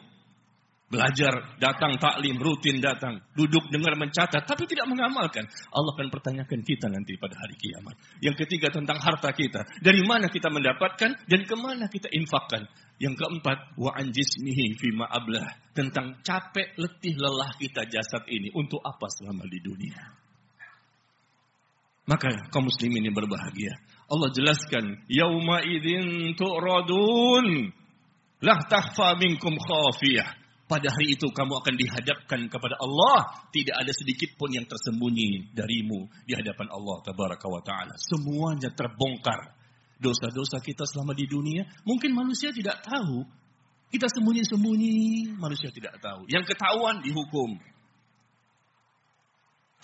Belajar, 0.87 1.59
datang 1.59 1.99
taklim, 1.99 2.38
rutin 2.38 2.78
datang, 2.78 3.18
duduk 3.35 3.66
dengar 3.75 3.99
mencatat, 3.99 4.47
tapi 4.47 4.71
tidak 4.71 4.87
mengamalkan. 4.87 5.42
Allah 5.75 5.92
akan 5.99 6.14
pertanyakan 6.14 6.62
kita 6.62 6.87
nanti 6.87 7.18
pada 7.18 7.35
hari 7.35 7.59
kiamat. 7.59 7.99
Yang 8.23 8.47
ketiga 8.47 8.71
tentang 8.71 9.02
harta 9.02 9.35
kita. 9.35 9.66
Dari 9.83 10.06
mana 10.06 10.30
kita 10.30 10.47
mendapatkan 10.47 11.26
dan 11.26 11.40
ke 11.42 11.54
mana 11.59 11.90
kita 11.90 12.06
infakkan. 12.12 12.71
Yang 13.02 13.18
keempat, 13.18 13.75
wa 13.80 13.99
anjismihi 13.99 14.78
fima 14.78 15.11
ablah. 15.11 15.49
Tentang 15.75 16.23
capek, 16.23 16.78
letih, 16.78 17.18
lelah 17.18 17.50
kita 17.59 17.83
jasad 17.90 18.23
ini. 18.30 18.54
Untuk 18.54 18.78
apa 18.78 19.11
selama 19.11 19.42
di 19.50 19.59
dunia. 19.59 20.25
Maka 22.07 22.31
kaum 22.55 22.71
muslimin 22.71 23.03
yang 23.03 23.17
berbahagia. 23.19 23.75
Allah 24.07 24.31
jelaskan, 24.31 25.03
"Yauma 25.11 25.67
idzin 25.67 26.39
tu'radun 26.39 27.75
la 28.47 28.57
takhfa 28.71 29.19
minkum 29.19 29.59
khafiyah." 29.59 30.47
Pada 30.67 30.91
hari 30.91 31.15
itu 31.15 31.31
kamu 31.31 31.63
akan 31.63 31.75
dihadapkan 31.79 32.41
kepada 32.51 32.75
Allah, 32.83 33.47
tidak 33.55 33.87
ada 33.87 33.93
sedikit 33.95 34.35
pun 34.35 34.51
yang 34.51 34.67
tersembunyi 34.67 35.55
darimu 35.55 36.11
di 36.27 36.35
hadapan 36.35 36.67
Allah 36.75 37.07
tabaraka 37.07 37.47
wa 37.47 37.63
taala. 37.63 37.95
Semuanya 37.95 38.75
terbongkar. 38.75 39.55
Dosa-dosa 40.03 40.59
kita 40.59 40.83
selama 40.85 41.15
di 41.15 41.31
dunia, 41.31 41.71
mungkin 41.87 42.13
manusia 42.19 42.51
tidak 42.51 42.83
tahu. 42.83 43.23
Kita 43.95 44.11
sembunyi-sembunyi, 44.11 45.39
manusia 45.39 45.71
tidak 45.71 46.03
tahu. 46.03 46.27
Yang 46.27 46.51
ketahuan 46.53 46.99
dihukum. 46.99 47.63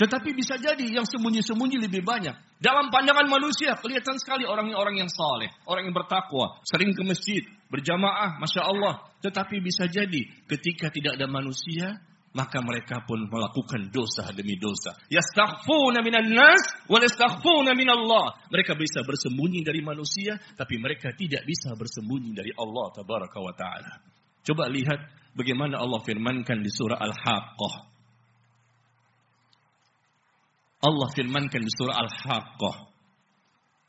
Tetapi 0.03 0.35
bisa 0.35 0.59
jadi 0.59 0.83
yang 0.83 1.07
sembunyi-sembunyi 1.07 1.79
lebih 1.79 2.03
banyak. 2.03 2.35
Dalam 2.59 2.91
pandangan 2.91 3.23
manusia 3.31 3.79
kelihatan 3.79 4.19
sekali 4.19 4.43
orang-orang 4.43 4.99
yang 4.99 5.07
saleh, 5.07 5.47
orang 5.63 5.87
yang 5.87 5.95
bertakwa, 5.95 6.59
sering 6.67 6.91
ke 6.91 7.07
masjid, 7.07 7.47
berjamaah, 7.71 8.35
masya 8.43 8.67
Allah. 8.67 8.99
Tetapi 9.23 9.63
bisa 9.63 9.87
jadi 9.87 10.27
ketika 10.51 10.91
tidak 10.91 11.15
ada 11.15 11.31
manusia, 11.31 12.03
maka 12.35 12.59
mereka 12.67 13.07
pun 13.07 13.31
melakukan 13.31 13.95
dosa 13.95 14.35
demi 14.35 14.59
dosa. 14.59 14.91
Yastaghfuna 15.07 16.03
minan 16.03 16.35
nas 16.35 16.67
wa 16.91 16.99
yastaghfuna 16.99 17.71
Allah. 17.71 18.43
Mereka 18.51 18.75
bisa 18.75 19.07
bersembunyi 19.07 19.63
dari 19.63 19.87
manusia, 19.87 20.35
tapi 20.59 20.83
mereka 20.83 21.15
tidak 21.15 21.47
bisa 21.47 21.79
bersembunyi 21.79 22.35
dari 22.35 22.51
Allah 22.59 22.91
tabaraka 22.91 23.39
wa 23.39 23.55
taala. 23.55 24.03
Coba 24.43 24.67
lihat 24.67 25.31
bagaimana 25.39 25.79
Allah 25.79 26.03
firmankan 26.03 26.59
di 26.59 26.75
surah 26.75 26.99
Al-Haqqah 26.99 27.92
Allah 30.83 31.09
firmankan 31.15 31.63
di 31.63 31.71
surah 31.71 31.95
Al-Haqqah 31.95 32.77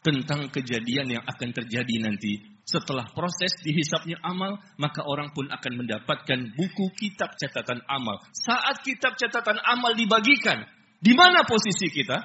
tentang 0.05 0.51
kejadian 0.53 1.17
yang 1.19 1.23
akan 1.25 1.49
terjadi 1.49 1.95
nanti 2.05 2.53
setelah 2.63 3.03
proses 3.11 3.59
dihisapnya 3.59 4.23
amal, 4.23 4.55
maka 4.79 5.03
orang 5.03 5.35
pun 5.35 5.51
akan 5.51 5.73
mendapatkan 5.83 6.39
buku 6.55 6.95
kitab 6.95 7.35
catatan 7.35 7.83
amal. 7.91 8.23
Saat 8.31 8.87
kitab 8.87 9.19
catatan 9.19 9.59
amal 9.59 9.91
dibagikan, 9.91 10.63
di 11.03 11.11
mana 11.11 11.43
posisi 11.43 11.91
kita? 11.91 12.23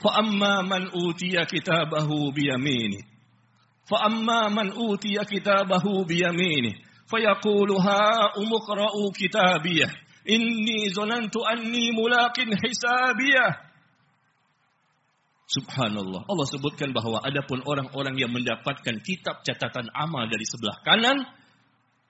Fa'amma 0.00 0.64
man 0.64 0.92
utiya 0.92 1.48
kitabahu 1.48 2.32
biyamini. 2.32 3.00
Fa'amma 3.88 4.52
man 4.52 4.68
utiya 4.76 5.24
kitabahu 5.24 6.04
biyamini. 6.04 6.76
Fayaqulu 7.08 7.80
umukra'u 8.36 9.02
kitabiyah. 9.16 9.92
Inni 10.28 10.92
zonantu 10.92 11.40
anni 11.44 11.92
mulakin 11.96 12.52
hisabiyah. 12.52 13.70
Subhanallah. 15.50 16.30
Allah 16.30 16.46
sebutkan 16.46 16.94
bahwa 16.94 17.18
adapun 17.26 17.58
orang-orang 17.66 18.14
yang 18.14 18.30
mendapatkan 18.30 19.02
kitab 19.02 19.42
catatan 19.42 19.90
amal 19.90 20.30
dari 20.30 20.46
sebelah 20.46 20.78
kanan, 20.86 21.26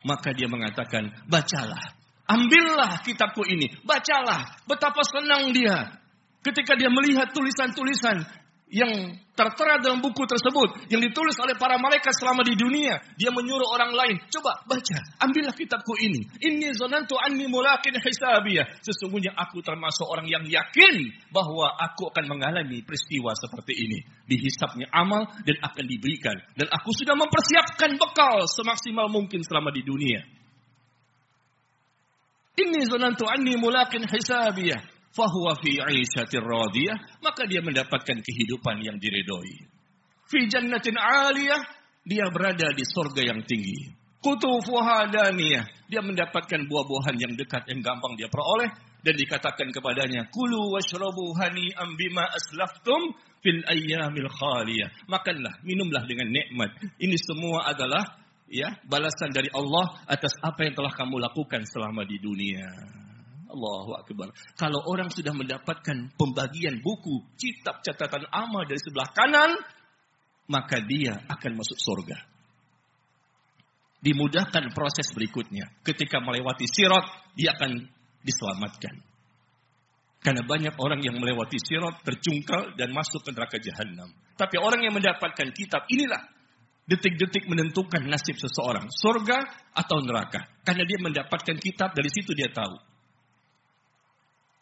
maka 0.05 0.37
dia 0.37 0.45
mengatakan, 0.45 1.09
bacalah. 1.25 1.97
Ambillah 2.29 3.01
kitabku 3.01 3.43
ini, 3.49 3.81
bacalah. 3.83 4.61
Betapa 4.69 5.03
senang 5.09 5.57
dia 5.57 5.99
ketika 6.45 6.77
dia 6.77 6.93
melihat 6.93 7.33
tulisan-tulisan 7.33 8.23
yang 8.71 9.19
tertera 9.35 9.83
dalam 9.83 9.99
buku 9.99 10.23
tersebut 10.31 10.87
yang 10.95 11.03
ditulis 11.03 11.35
oleh 11.43 11.59
para 11.59 11.75
malaikat 11.75 12.15
selama 12.15 12.47
di 12.47 12.55
dunia 12.55 13.03
dia 13.19 13.35
menyuruh 13.35 13.67
orang 13.67 13.91
lain 13.91 14.17
coba 14.31 14.63
baca 14.63 14.99
ambillah 15.19 15.55
kitabku 15.55 15.99
ini. 15.99 16.23
Ini 16.39 16.71
zonantu 16.79 17.19
anni 17.19 17.51
mulakin 17.51 17.99
hisabiyah. 17.99 18.79
Sesungguhnya 18.79 19.35
aku 19.35 19.59
termasuk 19.59 20.07
orang 20.07 20.31
yang 20.31 20.47
yakin 20.47 21.11
bahwa 21.35 21.75
aku 21.83 22.15
akan 22.15 22.31
mengalami 22.31 22.87
peristiwa 22.87 23.35
seperti 23.35 23.75
ini. 23.75 23.99
Dihisapnya 24.31 24.87
amal 24.95 25.27
dan 25.43 25.57
akan 25.67 25.85
diberikan. 25.91 26.39
Dan 26.55 26.71
aku 26.71 26.95
sudah 26.95 27.19
mempersiapkan 27.19 27.99
bekal 27.99 28.47
semaksimal 28.47 29.11
mungkin 29.11 29.43
selama 29.43 29.75
di 29.75 29.83
dunia. 29.83 30.23
Ini 32.61 32.87
zonantu 32.87 33.27
anni 33.27 33.57
mulakin 33.59 34.05
hisabiyah 34.07 35.00
fahuwa 35.15 35.59
fi 35.59 35.79
'aisyatir 35.79 36.43
radiyah, 36.43 37.21
maka 37.23 37.47
dia 37.47 37.61
mendapatkan 37.63 38.19
kehidupan 38.23 38.83
yang 38.83 38.97
diridhoi. 38.99 39.67
Fi 40.31 40.47
jannatin 40.47 40.95
'aliyah, 40.95 41.63
dia 42.07 42.27
berada 42.31 42.71
di 42.73 42.85
sorga 42.87 43.23
yang 43.23 43.43
tinggi. 43.45 43.91
Kutufuha 44.21 45.09
daniyah, 45.09 45.65
dia 45.89 46.05
mendapatkan 46.05 46.69
buah-buahan 46.69 47.17
yang 47.17 47.33
dekat 47.41 47.65
yang 47.73 47.81
gampang 47.81 48.21
dia 48.21 48.29
peroleh 48.29 48.69
dan 49.01 49.17
dikatakan 49.17 49.73
kepadanya 49.73 50.29
kulu 50.29 50.77
washrabu 50.77 51.33
hani'am 51.41 51.97
bima 51.97 52.29
aslaftum 52.29 53.17
fil 53.41 53.65
ayyamil 53.65 54.29
khaliyah. 54.29 54.93
Makanlah, 55.09 55.65
minumlah 55.65 56.05
dengan 56.05 56.29
nikmat. 56.29 56.69
Ini 57.01 57.17
semua 57.17 57.65
adalah 57.73 58.05
ya 58.45 58.77
balasan 58.85 59.33
dari 59.33 59.49
Allah 59.57 60.05
atas 60.05 60.37
apa 60.45 60.69
yang 60.69 60.77
telah 60.77 60.93
kamu 60.93 61.17
lakukan 61.17 61.65
selama 61.65 62.05
di 62.05 62.21
dunia. 62.21 62.69
Allahu 63.51 63.99
Akbar. 63.99 64.31
Kalau 64.55 64.81
orang 64.87 65.11
sudah 65.11 65.35
mendapatkan 65.35 66.15
pembagian 66.15 66.79
buku, 66.81 67.27
kitab 67.37 67.83
catatan 67.83 68.25
amal 68.31 68.63
dari 68.65 68.79
sebelah 68.79 69.11
kanan, 69.11 69.59
maka 70.51 70.83
dia 70.83 71.19
akan 71.31 71.53
masuk 71.59 71.79
surga. 71.79 72.19
Dimudahkan 74.01 74.73
proses 74.73 75.13
berikutnya. 75.13 75.69
Ketika 75.85 76.25
melewati 76.25 76.65
sirat, 76.65 77.05
dia 77.37 77.53
akan 77.53 77.85
diselamatkan. 78.25 78.97
Karena 80.21 80.45
banyak 80.45 80.77
orang 80.77 81.01
yang 81.01 81.17
melewati 81.17 81.57
sirat, 81.61 82.01
tercungkal, 82.05 82.77
dan 82.77 82.93
masuk 82.93 83.25
ke 83.25 83.31
neraka 83.33 83.57
jahanam. 83.61 84.09
Tapi 84.37 84.57
orang 84.57 84.85
yang 84.85 84.97
mendapatkan 84.97 85.49
kitab, 85.53 85.85
inilah 85.89 86.21
detik-detik 86.85 87.49
menentukan 87.49 88.05
nasib 88.05 88.37
seseorang. 88.37 88.89
Surga 88.91 89.39
atau 89.73 90.01
neraka. 90.05 90.49
Karena 90.65 90.85
dia 90.85 90.99
mendapatkan 91.01 91.57
kitab, 91.57 91.93
dari 91.97 92.11
situ 92.13 92.37
dia 92.37 92.49
tahu. 92.53 92.90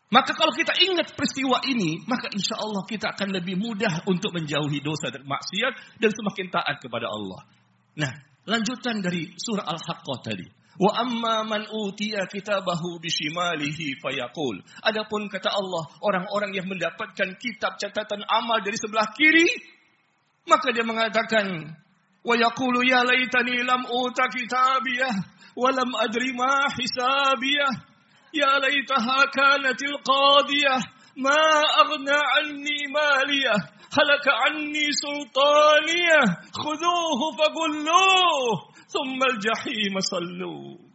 Maka 0.09 0.33
kalau 0.33 0.57
kita 0.57 0.73
ingat 0.89 1.13
peristiwa 1.13 1.61
ini, 1.69 2.01
maka 2.09 2.33
insya 2.33 2.57
Allah 2.57 2.81
kita 2.89 3.13
akan 3.13 3.29
lebih 3.29 3.61
mudah 3.61 4.09
untuk 4.09 4.33
menjauhi 4.33 4.81
dosa 4.81 5.13
dan 5.13 5.29
maksiat 5.29 6.01
dan 6.01 6.11
semakin 6.17 6.49
taat 6.49 6.81
kepada 6.81 7.13
Allah. 7.13 7.45
Nah, 8.01 8.13
lanjutan 8.49 9.05
dari 9.05 9.29
surah 9.37 9.69
Al-Haqqah 9.69 10.19
tadi. 10.25 10.49
Wa 10.79 11.05
amma 11.05 11.45
man 11.45 11.67
utiya 11.69 12.25
kitabahu 12.25 13.03
bishimalihi 13.05 14.01
fayaqul. 14.01 14.63
Adapun 14.81 15.29
kata 15.29 15.53
Allah, 15.53 15.85
orang-orang 16.01 16.57
yang 16.57 16.65
mendapatkan 16.71 17.37
kitab 17.37 17.77
catatan 17.77 18.25
amal 18.31 18.65
dari 18.65 18.81
sebelah 18.81 19.13
kiri, 19.13 19.45
maka 20.49 20.73
dia 20.73 20.87
mengatakan, 20.89 21.69
wa 22.25 22.35
yaqulu 22.39 22.81
ya 22.81 23.05
laitani 23.05 23.61
lam 23.61 23.85
uta 23.85 24.25
kitabiyah 24.31 25.15
wa 25.53 25.69
lam 25.69 25.91
adri 25.99 26.33
ma 26.33 26.71
hisabiyah. 26.73 27.88
يا 28.34 28.54
ليتها 28.60 29.20
كانت 29.30 29.80
القاضية 29.84 30.76
ما 31.18 31.44
أغنى 31.82 32.20
عني 32.34 32.80
مالية 32.90 33.56
هلك 33.94 34.26
عني 34.42 34.86
سلطانية 35.06 36.22
خذوه 36.54 37.22
فقلوه 37.38 38.54
ثم 38.90 39.20
الجحيم 39.32 39.94
صلوه 40.00 40.94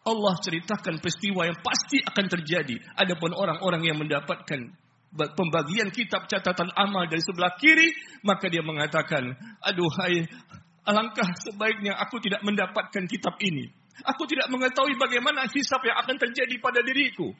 Allah 0.00 0.32
ceritakan 0.40 0.96
peristiwa 0.96 1.44
yang 1.44 1.60
pasti 1.60 2.00
akan 2.00 2.24
terjadi. 2.24 2.72
Adapun 2.96 3.36
orang-orang 3.36 3.84
yang 3.84 4.00
mendapatkan 4.00 4.72
pembagian 5.12 5.92
kitab 5.92 6.24
catatan 6.24 6.72
amal 6.72 7.04
dari 7.04 7.20
sebelah 7.20 7.52
kiri, 7.60 7.92
maka 8.24 8.48
dia 8.48 8.64
mengatakan, 8.64 9.36
aduhai, 9.60 10.24
alangkah 10.88 11.28
sebaiknya 11.44 12.00
aku 12.00 12.16
tidak 12.16 12.40
mendapatkan 12.40 13.04
kitab 13.04 13.36
ini. 13.44 13.68
Aku 14.03 14.27
tidak 14.27 14.51
mengetahui 14.51 14.99
bagaimana 14.99 15.47
hisap 15.47 15.79
yang 15.87 15.95
akan 16.03 16.19
terjadi 16.19 16.59
pada 16.59 16.83
diriku. 16.83 17.31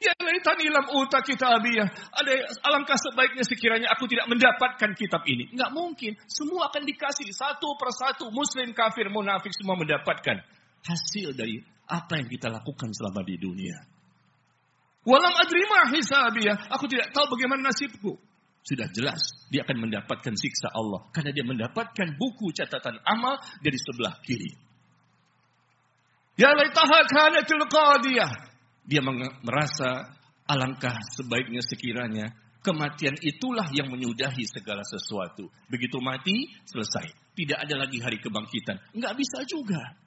Ya 0.00 0.16
laitani 0.16 0.72
lam 0.72 0.88
uta 0.96 1.20
kitabiyah. 1.20 1.88
Ada 2.16 2.32
alangkah 2.64 2.96
sebaiknya 2.96 3.44
sekiranya 3.44 3.92
aku 3.92 4.08
tidak 4.08 4.32
mendapatkan 4.32 4.96
kitab 4.96 5.20
ini. 5.28 5.52
Enggak 5.52 5.76
mungkin. 5.76 6.16
Semua 6.24 6.72
akan 6.72 6.88
dikasih 6.88 7.28
satu 7.36 7.76
persatu. 7.76 8.32
Muslim, 8.32 8.72
kafir, 8.72 9.12
munafik 9.12 9.52
semua 9.52 9.76
mendapatkan. 9.76 10.40
Hasil 10.80 11.36
dari 11.36 11.60
apa 11.84 12.16
yang 12.16 12.32
kita 12.32 12.48
lakukan 12.48 12.88
selama 12.96 13.20
di 13.28 13.36
dunia. 13.36 13.76
Walam 15.04 15.36
adrima 15.36 15.92
hisabiyah. 15.92 16.72
Aku 16.72 16.88
tidak 16.88 17.12
tahu 17.12 17.36
bagaimana 17.36 17.68
nasibku. 17.68 18.16
Sudah 18.64 18.88
jelas 18.96 19.20
dia 19.52 19.68
akan 19.68 19.84
mendapatkan 19.84 20.32
siksa 20.32 20.72
Allah. 20.72 21.12
Karena 21.12 21.36
dia 21.36 21.44
mendapatkan 21.44 22.16
buku 22.16 22.56
catatan 22.56 22.96
amal 23.04 23.36
dari 23.60 23.76
sebelah 23.76 24.16
kiri. 24.24 24.69
Ya 26.40 26.56
laitaha 26.56 27.04
kanatil 27.04 27.64
qadiyah. 27.68 28.32
Dia 28.88 29.04
merasa 29.44 30.08
alangkah 30.48 30.96
sebaiknya 31.12 31.60
sekiranya 31.60 32.32
kematian 32.64 33.12
itulah 33.20 33.68
yang 33.76 33.92
menyudahi 33.92 34.48
segala 34.48 34.80
sesuatu. 34.80 35.52
Begitu 35.68 36.00
mati, 36.00 36.48
selesai. 36.64 37.12
Tidak 37.36 37.60
ada 37.60 37.84
lagi 37.84 38.00
hari 38.00 38.16
kebangkitan. 38.24 38.80
Enggak 38.96 39.20
bisa 39.20 39.44
juga. 39.44 40.00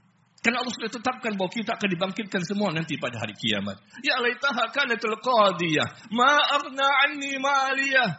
Karena 0.44 0.60
Allah 0.60 0.76
sudah 0.76 0.92
tetapkan 0.92 1.40
bahwa 1.40 1.54
kita 1.54 1.80
akan 1.80 1.90
dibangkitkan 1.96 2.44
semua 2.44 2.74
nanti 2.74 3.00
pada 3.00 3.16
hari 3.22 3.38
kiamat. 3.38 3.80
Ya 4.02 4.18
laitaha 4.18 4.74
kanatil 4.74 5.16
qadiyah. 5.22 5.88
Ma 6.12 6.36
aghna 6.50 6.88
anni 7.08 7.38
maliyah. 7.38 8.10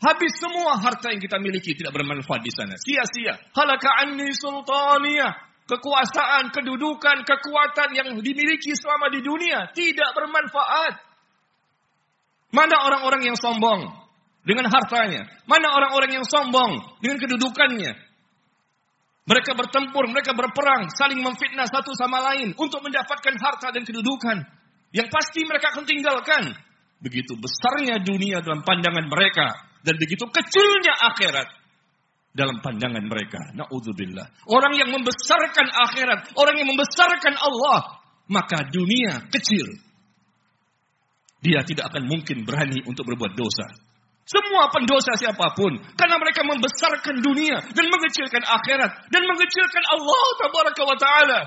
Habis 0.00 0.32
semua 0.38 0.80
harta 0.80 1.10
yang 1.12 1.20
kita 1.20 1.38
miliki 1.42 1.76
tidak 1.76 1.92
bermanfaat 1.92 2.42
di 2.42 2.50
sana. 2.54 2.74
Sia-sia. 2.78 3.38
Halaka 3.54 3.90
anni 4.02 4.30
sultaniyah 4.34 5.47
kekuasaan, 5.68 6.48
kedudukan, 6.48 7.28
kekuatan 7.28 7.88
yang 7.92 8.08
dimiliki 8.24 8.72
selama 8.72 9.12
di 9.12 9.20
dunia 9.20 9.68
tidak 9.76 10.10
bermanfaat. 10.16 11.04
Mana 12.48 12.88
orang-orang 12.88 13.28
yang 13.28 13.36
sombong 13.36 13.92
dengan 14.48 14.72
hartanya? 14.72 15.28
Mana 15.44 15.68
orang-orang 15.76 16.16
yang 16.16 16.24
sombong 16.24 16.80
dengan 17.04 17.20
kedudukannya? 17.20 17.92
Mereka 19.28 19.52
bertempur, 19.52 20.08
mereka 20.08 20.32
berperang, 20.32 20.88
saling 20.88 21.20
memfitnah 21.20 21.68
satu 21.68 21.92
sama 21.92 22.24
lain 22.32 22.56
untuk 22.56 22.80
mendapatkan 22.80 23.36
harta 23.36 23.68
dan 23.76 23.84
kedudukan. 23.84 24.40
Yang 24.88 25.08
pasti 25.12 25.44
mereka 25.44 25.76
akan 25.76 25.84
tinggalkan. 25.84 26.56
Begitu 27.04 27.36
besarnya 27.36 28.00
dunia 28.00 28.40
dalam 28.40 28.64
pandangan 28.64 29.04
mereka. 29.04 29.52
Dan 29.84 30.00
begitu 30.00 30.24
kecilnya 30.32 30.96
akhirat 31.12 31.57
dalam 32.38 32.62
pandangan 32.62 33.02
mereka. 33.02 33.50
Na'udzubillah. 33.58 34.46
Orang 34.46 34.78
yang 34.78 34.94
membesarkan 34.94 35.66
akhirat, 35.74 36.38
orang 36.38 36.54
yang 36.62 36.70
membesarkan 36.70 37.34
Allah, 37.34 37.98
maka 38.30 38.62
dunia 38.70 39.26
kecil. 39.34 39.66
Dia 41.42 41.66
tidak 41.66 41.90
akan 41.90 42.06
mungkin 42.06 42.46
berani 42.46 42.86
untuk 42.86 43.10
berbuat 43.10 43.34
dosa. 43.34 43.66
Semua 44.28 44.68
pendosa 44.68 45.16
siapa 45.16 45.56
pun. 45.56 45.72
Karena 45.96 46.20
mereka 46.20 46.44
membesarkan 46.44 47.16
dunia 47.24 47.64
dan 47.72 47.86
mengecilkan 47.88 48.44
akhirat. 48.44 49.08
Dan 49.08 49.22
mengecilkan 49.24 49.84
Allah 49.88 50.26
tabaraka 50.36 50.82
wa 50.84 50.96
ta'ala. 51.00 51.40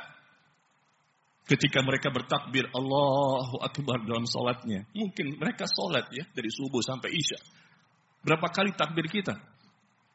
Ketika 1.46 1.84
mereka 1.86 2.10
bertakbir 2.10 2.66
Allahu 2.74 3.62
Akbar 3.62 4.02
dalam 4.08 4.26
sholatnya. 4.26 4.88
Mungkin 4.98 5.38
mereka 5.38 5.70
sholat 5.70 6.10
ya 6.10 6.26
dari 6.34 6.50
subuh 6.50 6.82
sampai 6.82 7.14
isya. 7.14 7.38
Berapa 8.26 8.50
kali 8.50 8.74
takbir 8.74 9.06
kita? 9.12 9.38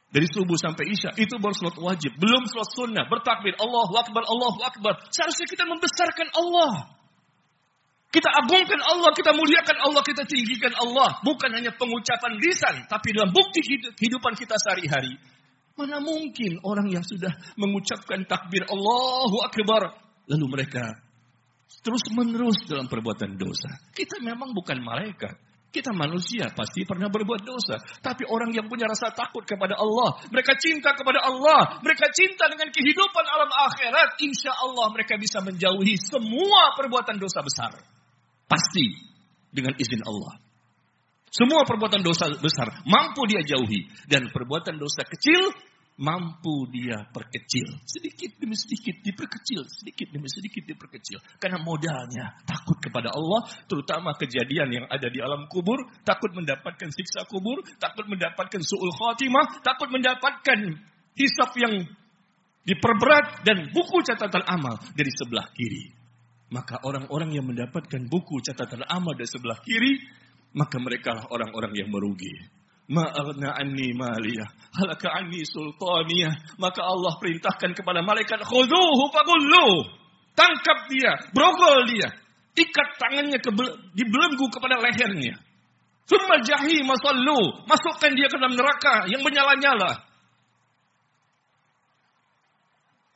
Dari 0.06 0.26
subuh 0.30 0.54
sampai 0.54 0.86
isya. 0.94 1.12
Itu 1.18 1.36
baru 1.42 1.52
sholat 1.52 1.76
wajib. 1.82 2.14
Belum 2.16 2.46
sholat 2.46 2.70
sunnah. 2.72 3.04
Bertakbir. 3.10 3.58
Allahu 3.58 3.94
Akbar, 3.98 4.22
Allahu 4.22 4.60
Akbar. 4.62 4.94
Seharusnya 5.10 5.46
kita 5.50 5.64
membesarkan 5.66 6.28
Allah. 6.32 6.94
Kita 8.06 8.32
agungkan 8.32 8.80
Allah, 8.80 9.12
kita 9.12 9.34
muliakan 9.34 9.76
Allah, 9.82 10.00
kita 10.06 10.24
tinggikan 10.24 10.72
Allah. 10.78 11.20
Bukan 11.20 11.50
hanya 11.52 11.74
pengucapan 11.74 12.38
lisan. 12.38 12.86
Tapi 12.86 13.12
dalam 13.12 13.34
bukti 13.34 13.60
kehidupan 13.66 14.38
kita 14.38 14.56
sehari-hari. 14.56 15.18
Mana 15.76 16.00
mungkin 16.00 16.64
orang 16.64 16.88
yang 16.88 17.04
sudah 17.04 17.36
mengucapkan 17.60 18.24
takbir 18.24 18.64
Allahu 18.72 19.44
Akbar. 19.44 20.00
Lalu 20.32 20.46
mereka 20.48 21.02
terus 21.84 22.02
menerus 22.14 22.62
dalam 22.64 22.88
perbuatan 22.88 23.36
dosa. 23.36 23.68
Kita 23.92 24.22
memang 24.22 24.54
bukan 24.54 24.80
malaikat. 24.80 25.34
Kita 25.76 25.92
manusia 25.92 26.48
pasti 26.56 26.88
pernah 26.88 27.12
berbuat 27.12 27.44
dosa. 27.44 27.76
Tapi 28.00 28.24
orang 28.24 28.48
yang 28.56 28.64
punya 28.64 28.88
rasa 28.88 29.12
takut 29.12 29.44
kepada 29.44 29.76
Allah. 29.76 30.24
Mereka 30.32 30.56
cinta 30.56 30.96
kepada 30.96 31.20
Allah. 31.20 31.84
Mereka 31.84 32.08
cinta 32.16 32.48
dengan 32.48 32.72
kehidupan 32.72 33.24
alam 33.28 33.52
akhirat. 33.52 34.16
Insya 34.24 34.56
Allah 34.56 34.88
mereka 34.88 35.20
bisa 35.20 35.44
menjauhi 35.44 36.00
semua 36.00 36.72
perbuatan 36.80 37.20
dosa 37.20 37.44
besar. 37.44 37.76
Pasti 38.48 38.88
dengan 39.52 39.76
izin 39.76 40.00
Allah. 40.08 40.40
Semua 41.28 41.68
perbuatan 41.68 42.00
dosa 42.00 42.32
besar 42.40 42.80
mampu 42.88 43.28
dia 43.28 43.44
jauhi. 43.44 43.84
Dan 44.08 44.32
perbuatan 44.32 44.80
dosa 44.80 45.04
kecil 45.04 45.52
mampu 45.96 46.68
dia 46.68 47.08
perkecil. 47.08 47.72
Sedikit 47.88 48.36
demi 48.36 48.52
sedikit 48.52 49.00
diperkecil, 49.00 49.64
sedikit 49.64 50.08
demi 50.12 50.28
sedikit 50.28 50.62
diperkecil. 50.68 51.18
Karena 51.40 51.56
modalnya 51.60 52.36
takut 52.44 52.76
kepada 52.80 53.12
Allah, 53.12 53.48
terutama 53.64 54.12
kejadian 54.16 54.68
yang 54.68 54.86
ada 54.92 55.08
di 55.08 55.18
alam 55.24 55.48
kubur, 55.48 55.80
takut 56.04 56.32
mendapatkan 56.36 56.92
siksa 56.92 57.24
kubur, 57.28 57.64
takut 57.80 58.04
mendapatkan 58.08 58.60
su'ul 58.60 58.92
khatimah, 58.92 59.64
takut 59.64 59.88
mendapatkan 59.88 60.58
hisap 61.16 61.56
yang 61.56 61.88
diperberat 62.68 63.46
dan 63.46 63.72
buku 63.72 64.04
catatan 64.04 64.44
amal 64.44 64.76
dari 64.92 65.12
sebelah 65.16 65.48
kiri. 65.56 65.96
Maka 66.52 66.78
orang-orang 66.84 67.34
yang 67.34 67.46
mendapatkan 67.48 68.06
buku 68.06 68.38
catatan 68.44 68.84
amal 68.86 69.16
dari 69.16 69.26
sebelah 69.26 69.58
kiri, 69.64 69.98
maka 70.54 70.76
mereka 70.78 71.26
orang-orang 71.32 71.72
yang 71.74 71.88
merugi. 71.90 72.55
Ma'agna 72.86 73.50
anni 73.58 73.90
maliyah. 73.94 74.46
Halaka 74.78 75.10
anni 75.10 75.42
sultaniyah. 75.42 76.58
Maka 76.62 76.86
Allah 76.86 77.18
perintahkan 77.18 77.74
kepada 77.74 78.06
malaikat. 78.06 78.46
Khuduhu 78.46 79.10
fagullu. 79.10 79.90
Tangkap 80.38 80.86
dia. 80.86 81.18
Brogol 81.34 81.90
dia. 81.90 82.08
Ikat 82.56 82.88
tangannya 83.02 83.38
ke, 83.42 83.50
dibelenggu 83.98 84.46
kepada 84.54 84.78
lehernya. 84.78 85.34
Summa 86.06 86.38
jahi 86.46 86.86
masallu. 86.86 87.66
Masukkan 87.66 88.14
dia 88.14 88.30
ke 88.30 88.36
dalam 88.38 88.54
neraka 88.54 89.10
yang 89.10 89.26
menyala-nyala. 89.26 90.06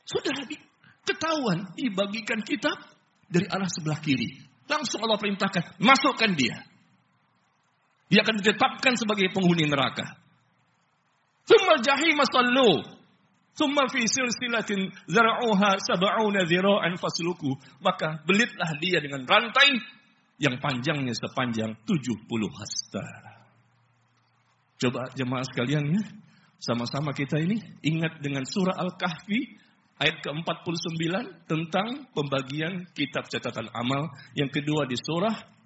Sudah 0.03 0.35
ketahuan 1.07 1.71
dibagikan 1.79 2.43
kitab 2.43 2.75
dari 3.31 3.47
arah 3.47 3.71
sebelah 3.71 4.03
kiri. 4.03 4.43
Langsung 4.67 4.99
Allah 5.07 5.19
perintahkan, 5.19 5.79
masukkan 5.79 6.31
dia. 6.35 6.67
Dia 8.11 8.27
akan 8.27 8.43
ditetapkan 8.43 8.99
sebagai 8.99 9.31
penghuni 9.31 9.71
neraka. 9.71 10.19
Thumma 11.47 11.79
jahim 11.79 12.19
sallu. 12.27 12.83
Thumma 13.55 13.87
fi 13.87 14.03
silsilatin 14.03 14.91
zara'uha 15.07 15.79
sab'una 15.79 16.43
dhira'an 16.43 16.99
fasluku. 16.99 17.55
Maka 17.79 18.19
belitlah 18.27 18.75
dia 18.83 18.99
dengan 18.99 19.23
rantai 19.23 19.79
yang 20.43 20.59
panjangnya 20.59 21.15
sepanjang 21.15 21.71
70 21.87 22.27
hasta. 22.51 23.05
Coba 24.75 25.07
jemaah 25.15 25.47
sekalian 25.47 25.87
ya. 25.95 26.03
Sama-sama 26.61 27.15
kita 27.15 27.39
ini 27.41 27.57
ingat 27.81 28.19
dengan 28.19 28.45
surah 28.45 28.75
Al-Kahfi 28.75 29.39
ayat 30.01 30.21
ke-49 30.25 31.01
tentang 31.45 32.09
pembagian 32.13 32.89
kitab 32.93 33.29
catatan 33.29 33.69
amal. 33.73 34.09
Yang 34.33 34.61
kedua 34.61 34.89
di 34.89 34.97
surah 34.97 35.60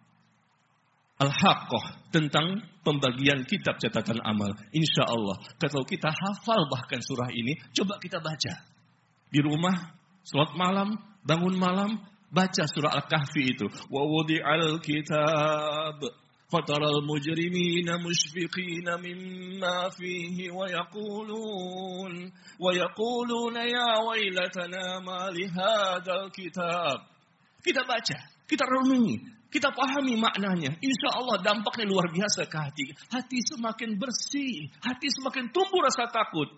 Al-Haqqah 1.20 2.08
tentang 2.08 2.64
pembagian 2.80 3.44
kitab 3.44 3.76
catatan 3.76 4.24
amal. 4.24 4.56
Insya 4.72 5.04
Allah. 5.04 5.36
Kalau 5.60 5.84
kita 5.84 6.08
hafal 6.08 6.64
bahkan 6.72 7.04
surah 7.04 7.28
ini, 7.28 7.60
coba 7.76 8.00
kita 8.00 8.24
baca. 8.24 8.54
Di 9.28 9.40
rumah, 9.44 9.76
sholat 10.24 10.56
malam, 10.56 10.96
bangun 11.20 11.60
malam, 11.60 12.00
baca 12.32 12.64
surah 12.64 12.96
Al-Kahfi 13.04 13.42
itu. 13.52 13.68
Wa 13.92 14.00
al 14.48 14.80
kitab 14.80 16.00
فترى 16.50 16.88
المجرمين 16.98 17.88
مشفقين 18.06 18.86
مما 19.06 19.88
فيه 19.88 20.50
ويقولون 20.50 22.12
ويقولون 22.60 23.56
يا 23.56 23.90
ويلتنا 24.08 24.84
ما 24.98 25.30
لهذا 25.30 26.14
الكتاب 26.26 26.98
kita 27.60 27.84
baca, 27.84 28.18
kita 28.48 28.64
renungi, 28.64 29.20
kita 29.53 29.71
pahami 29.71 30.19
maknanya. 30.19 30.75
Insya 30.81 31.09
Allah 31.15 31.39
dampaknya 31.39 31.87
luar 31.87 32.11
biasa 32.11 32.49
ke 32.49 32.57
hati. 32.57 32.85
Hati 33.13 33.39
semakin 33.45 33.95
bersih. 33.95 34.67
Hati 34.83 35.07
semakin 35.09 35.53
tumbuh 35.53 35.85
rasa 35.85 36.09
takut. 36.11 36.49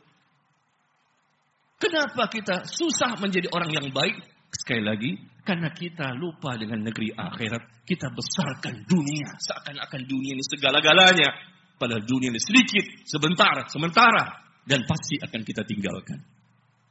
Kenapa 1.77 2.25
kita 2.25 2.65
susah 2.65 3.21
menjadi 3.21 3.53
orang 3.53 3.69
yang 3.69 3.87
baik? 3.93 4.17
Sekali 4.49 4.81
lagi, 4.81 5.11
karena 5.45 5.69
kita 5.69 6.15
lupa 6.17 6.57
dengan 6.57 6.81
negeri 6.81 7.13
akhirat. 7.13 7.85
Kita 7.85 8.09
besarkan 8.09 8.83
dunia. 8.87 9.29
Seakan-akan 9.37 10.01
dunia 10.07 10.33
ini 10.33 10.43
segala-galanya. 10.43 11.29
Padahal 11.77 12.01
dunia 12.01 12.33
ini 12.33 12.41
sedikit, 12.41 12.83
sebentar, 13.05 13.69
sementara. 13.69 14.43
Dan 14.65 14.83
pasti 14.89 15.21
akan 15.21 15.41
kita 15.45 15.63
tinggalkan. 15.63 16.19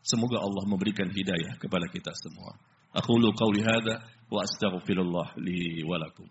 Semoga 0.06 0.38
Allah 0.38 0.64
memberikan 0.70 1.10
hidayah 1.10 1.58
kepada 1.58 1.90
kita 1.90 2.14
semua. 2.14 2.54
أقول 2.96 3.32
قولي 3.36 3.62
هذا 3.62 4.02
وأستغفر 4.30 5.00
الله 5.00 5.32
لي 5.36 5.84
ولكم. 5.84 6.26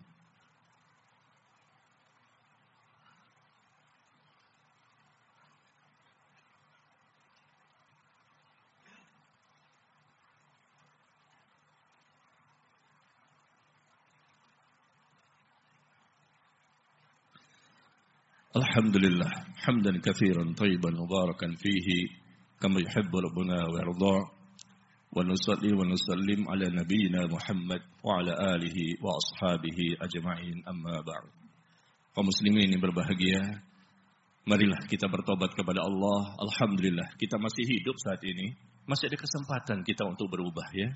الحمد 18.56 18.96
لله 18.96 19.30
حمدا 19.56 20.00
كثيرا 20.00 20.54
طيبا 20.58 20.90
مباركا 20.90 21.54
فيه 21.56 22.08
كما 22.60 22.80
يحب 22.80 23.16
ربنا 23.16 23.66
ويرضاه 23.68 24.35
ونصلي 25.15 25.71
ونسلم 25.75 26.39
على 26.47 26.65
نبينا 26.71 27.21
محمد 27.27 27.81
وعلى 28.03 28.33
آله 28.55 28.77
وأصحابه 29.03 29.79
أجمعين 30.07 30.57
أما 30.71 30.95
بعد 31.03 31.27
kaum 32.11 32.27
muslimin 32.27 32.67
yang 32.67 32.83
berbahagia 32.83 33.39
marilah 34.43 34.83
kita 34.87 35.07
bertobat 35.07 35.51
kepada 35.55 35.83
Allah 35.83 36.35
Alhamdulillah 36.39 37.15
kita 37.15 37.39
masih 37.39 37.63
hidup 37.63 37.95
saat 37.99 38.19
ini 38.23 38.51
masih 38.83 39.07
ada 39.07 39.15
kesempatan 39.19 39.83
kita 39.83 40.03
untuk 40.07 40.27
berubah 40.27 40.67
ya 40.75 40.91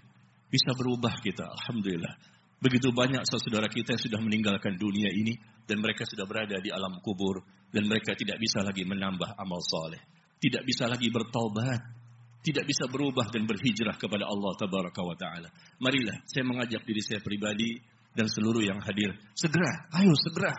bisa 0.52 0.76
berubah 0.76 1.16
kita 1.24 1.44
Alhamdulillah 1.48 2.16
begitu 2.60 2.92
banyak 2.92 3.24
saudara 3.28 3.68
kita 3.72 3.96
yang 3.96 4.04
sudah 4.04 4.20
meninggalkan 4.24 4.76
dunia 4.80 5.12
ini 5.12 5.40
dan 5.68 5.80
mereka 5.80 6.04
sudah 6.08 6.28
berada 6.28 6.60
di 6.60 6.72
alam 6.72 7.00
kubur 7.00 7.44
dan 7.72 7.88
mereka 7.88 8.16
tidak 8.16 8.40
bisa 8.40 8.64
lagi 8.64 8.84
menambah 8.84 9.40
amal 9.40 9.60
soleh 9.60 10.00
tidak 10.40 10.68
bisa 10.68 10.88
lagi 10.88 11.08
bertobat 11.12 11.99
tidak 12.41 12.65
bisa 12.65 12.89
berubah 12.89 13.29
dan 13.29 13.45
berhijrah 13.45 13.97
kepada 14.01 14.25
Allah 14.25 14.53
tabaraka 14.57 15.01
wa 15.05 15.17
taala. 15.17 15.49
Marilah 15.77 16.25
saya 16.25 16.45
mengajak 16.49 16.85
diri 16.89 17.03
saya 17.05 17.21
pribadi 17.21 17.77
dan 18.17 18.27
seluruh 18.27 18.65
yang 18.65 18.81
hadir, 18.81 19.15
segera, 19.37 19.87
ayo 20.01 20.13
segera. 20.19 20.57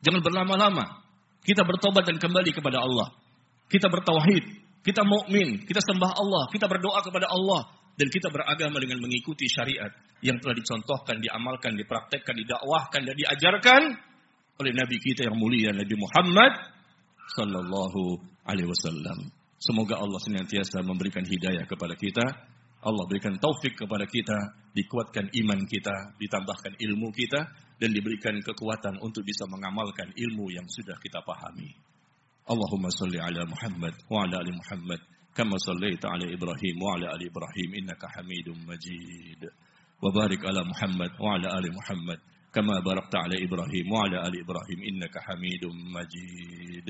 Jangan 0.00 0.20
berlama-lama. 0.22 1.04
Kita 1.44 1.60
bertobat 1.66 2.08
dan 2.08 2.16
kembali 2.16 2.56
kepada 2.56 2.80
Allah. 2.80 3.12
Kita 3.68 3.92
bertauhid, 3.92 4.44
kita 4.80 5.04
mukmin, 5.04 5.64
kita 5.64 5.80
sembah 5.80 6.12
Allah, 6.16 6.44
kita 6.52 6.64
berdoa 6.68 7.00
kepada 7.04 7.28
Allah 7.28 7.68
dan 7.94 8.08
kita 8.08 8.32
beragama 8.32 8.80
dengan 8.80 9.00
mengikuti 9.04 9.46
syariat 9.48 9.92
yang 10.24 10.40
telah 10.40 10.56
dicontohkan, 10.56 11.20
diamalkan, 11.20 11.76
dipraktekkan, 11.76 12.34
didakwahkan 12.40 13.00
dan 13.04 13.14
diajarkan 13.16 13.82
oleh 14.60 14.72
Nabi 14.72 14.96
kita 15.02 15.28
yang 15.28 15.36
mulia 15.36 15.74
Nabi 15.74 15.94
Muhammad 15.98 16.52
sallallahu 17.34 18.22
alaihi 18.46 18.68
wasallam. 18.70 19.43
Semoga 19.64 19.96
Allah 19.96 20.20
senantiasa 20.20 20.84
memberikan 20.84 21.24
hidayah 21.24 21.64
kepada 21.64 21.96
kita. 21.96 22.20
Allah 22.84 23.04
berikan 23.08 23.32
taufik 23.40 23.80
kepada 23.80 24.04
kita, 24.04 24.36
dikuatkan 24.76 25.32
iman 25.32 25.64
kita, 25.64 26.12
ditambahkan 26.20 26.76
ilmu 26.76 27.08
kita, 27.16 27.48
dan 27.80 27.90
diberikan 27.96 28.36
kekuatan 28.44 29.00
untuk 29.00 29.24
bisa 29.24 29.48
mengamalkan 29.48 30.12
ilmu 30.12 30.52
yang 30.52 30.68
sudah 30.68 31.00
kita 31.00 31.24
pahami. 31.24 31.72
Allahumma 32.44 32.92
salli 32.92 33.16
ala 33.16 33.48
Muhammad 33.48 33.96
wa 34.04 34.28
ala 34.28 34.36
ali 34.44 34.52
Muhammad 34.52 35.00
kama 35.32 35.56
sallaita 35.56 36.12
ala 36.12 36.28
Ibrahim 36.28 36.76
wa 36.76 37.00
ala 37.00 37.16
ali 37.16 37.32
Ibrahim 37.32 37.68
innaka 37.80 38.04
Hamidum 38.20 38.68
Majid. 38.68 39.48
Wa 39.96 40.12
barik 40.12 40.44
ala 40.44 40.60
Muhammad 40.60 41.16
wa 41.16 41.40
ala 41.40 41.56
ali 41.56 41.72
Muhammad 41.72 42.20
كما 42.54 42.80
باركت 42.80 43.14
على 43.16 43.44
إبراهيم 43.44 43.92
وعلى 43.92 44.16
آل 44.28 44.34
إبراهيم. 44.44 44.78
إنك 44.90 45.14
حميد 45.26 45.64
مجيد. 45.96 46.88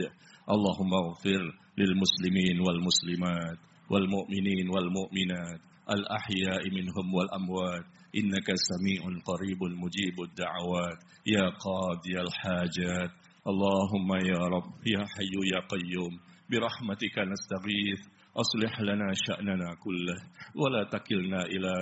اللهم 0.55 0.95
اغفر 0.95 1.43
للمسلمين 1.79 2.57
والمسلمات 2.67 3.59
والمؤمنين 3.91 4.67
والمؤمنات 4.75 5.61
الأحياء 5.91 6.63
منهم 6.77 7.15
والأموات. 7.15 7.85
إنك 8.17 8.49
سميع 8.71 9.03
قريب 9.31 9.61
مجيب 9.83 10.17
الدعوات. 10.29 10.99
يا 11.27 11.47
قاضي 11.67 12.15
الحاجات. 12.27 13.11
اللهم 13.51 14.09
يا 14.33 14.43
رب 14.55 14.73
يا 14.87 15.03
حي 15.15 15.35
يا 15.55 15.61
قيوم 15.73 16.13
برحمتك 16.51 17.17
نستغيث. 17.33 18.01
أصلح 18.37 18.81
لنا 18.81 19.09
شأننا 19.27 19.69
كله. 19.85 20.19
ولا 20.61 20.85
تكلنا 20.85 21.43
إلى 21.43 21.73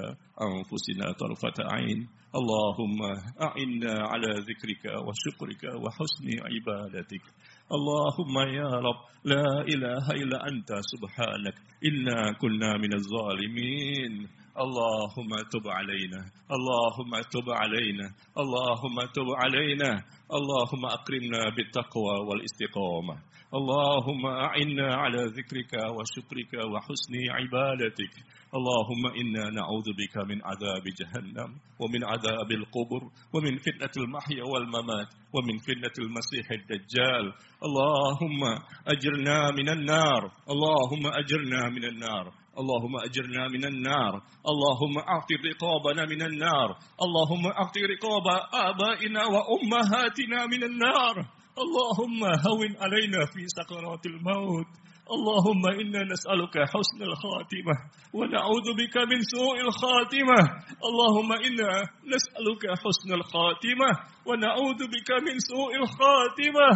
أنفسنا 0.49 1.13
طرفة 1.13 1.57
عين. 1.73 2.09
اللهم 2.36 3.00
أعنا 3.42 3.94
على 4.12 4.32
ذكرك 4.50 4.84
وشكرك 5.08 5.64
وحسن 5.84 6.28
عبادتك 6.52 7.24
اللهم 7.72 8.36
يا 8.60 8.70
رب 8.88 9.00
لا 9.24 9.48
إله 9.74 10.06
إلا 10.12 10.38
أنت 10.52 10.70
سبحانك 10.94 11.56
إنا 11.86 12.32
كنا 12.42 12.78
من 12.78 12.92
الظالمين 12.94 14.14
اللهم 14.58 15.32
تب 15.54 15.66
علينا 15.68 16.22
اللهم 16.52 17.12
تب 17.34 17.48
علينا 17.50 18.08
اللهم 18.38 18.98
تب 19.16 19.30
علينا 19.44 19.92
اللهم 20.38 20.84
أكرمنا 20.86 21.42
بالتقوى 21.56 22.16
والاستقامة 22.28 23.16
اللهم 23.55 24.27
أعنا 24.27 24.95
على 24.95 25.23
ذكرك 25.25 25.73
وشكرك 25.97 26.53
وحسن 26.73 27.15
عبادتك. 27.31 28.15
اللهم 28.55 29.03
إنا 29.21 29.51
نعوذ 29.51 29.89
بك 30.01 30.17
من 30.29 30.39
عذاب 30.45 30.85
جهنم 31.01 31.51
ومن 31.81 32.05
عذاب 32.05 32.51
القبر 32.51 33.03
ومن 33.35 33.59
فتنة 33.59 34.05
المحيا 34.05 34.45
والممات 34.53 35.09
ومن 35.35 35.59
فتنة 35.59 35.97
المسيح 36.05 36.47
الدجال. 36.51 37.25
اللهم 37.67 38.43
أجرنا 38.87 39.51
من 39.51 39.69
النار. 39.69 40.23
اللهم 40.51 41.05
أجرنا 41.07 41.69
من 41.69 41.85
النار. 41.85 42.33
اللهم 42.59 42.95
أجرنا 43.05 43.49
من 43.49 43.65
النار. 43.65 44.13
اللهم 44.53 44.99
أعطي 44.99 45.35
رقابنا 45.35 46.03
من 46.13 46.23
النار. 46.23 46.69
اللهم 47.05 47.47
أعطي 47.47 47.81
رقاب 47.95 48.27
آبائنا 48.55 49.23
وأمهاتنا 49.25 50.47
من 50.47 50.65
النار. 50.65 51.42
اللهم 51.59 52.25
هون 52.25 52.77
علينا 52.81 53.21
في 53.33 53.43
سكرات 53.49 54.07
الموت. 54.07 54.73
اللهم 55.03 55.65
إنا 55.81 56.03
نسألك 56.13 56.55
حسن 56.73 57.03
الخاتمة 57.03 57.75
ونعوذ 58.15 58.67
بك 58.81 58.97
من 59.11 59.21
سوء 59.35 59.61
الخاتمة. 59.61 60.41
اللهم 60.89 61.33
إنا 61.33 61.71
نسألك 62.15 62.63
حسن 62.83 63.13
الخاتمة 63.13 63.91
ونعوذ 64.27 64.81
بك 64.95 65.11
من 65.27 65.37
سوء 65.39 65.73
الخاتمة. 65.83 66.69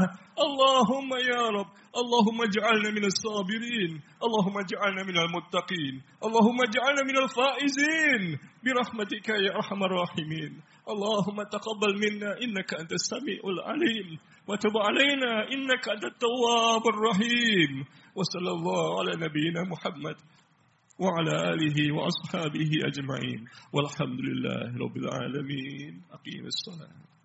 اللهم 0.46 1.10
يا 1.32 1.42
رب 1.56 1.70
اللهم 2.00 2.38
اجعلنا 2.42 2.90
من 2.90 3.04
الصابرين. 3.04 3.92
اللهم 4.26 4.56
اجعلنا 4.64 5.02
من 5.08 5.16
المتقين. 5.24 5.94
اللهم 6.26 6.58
اجعلنا 6.68 7.02
من 7.08 7.16
الفائزين. 7.24 8.22
برحمتك 8.64 9.28
يا 9.28 9.52
أرحم 9.56 9.80
الراحمين. 9.84 10.52
اللهم 10.88 11.42
تقبل 11.42 11.92
منا 11.98 12.30
إنك 12.42 12.74
أنت 12.80 12.92
السميع 12.92 13.40
العليم. 13.44 14.18
وتب 14.48 14.76
علينا 14.76 15.32
إنك 15.52 15.88
أنت 15.88 16.04
التواب 16.04 16.82
الرحيم. 16.86 17.84
وصلى 18.14 18.50
الله 18.50 18.98
على 18.98 19.12
نبينا 19.26 19.62
محمد 19.62 20.16
وعلى 20.98 21.54
آله 21.54 21.94
وأصحابه 21.94 22.70
أجمعين. 22.86 23.44
والحمد 23.72 24.20
لله 24.20 24.78
رب 24.78 24.96
العالمين. 24.96 26.02
أقيم 26.12 26.46
الصلاة. 26.46 27.15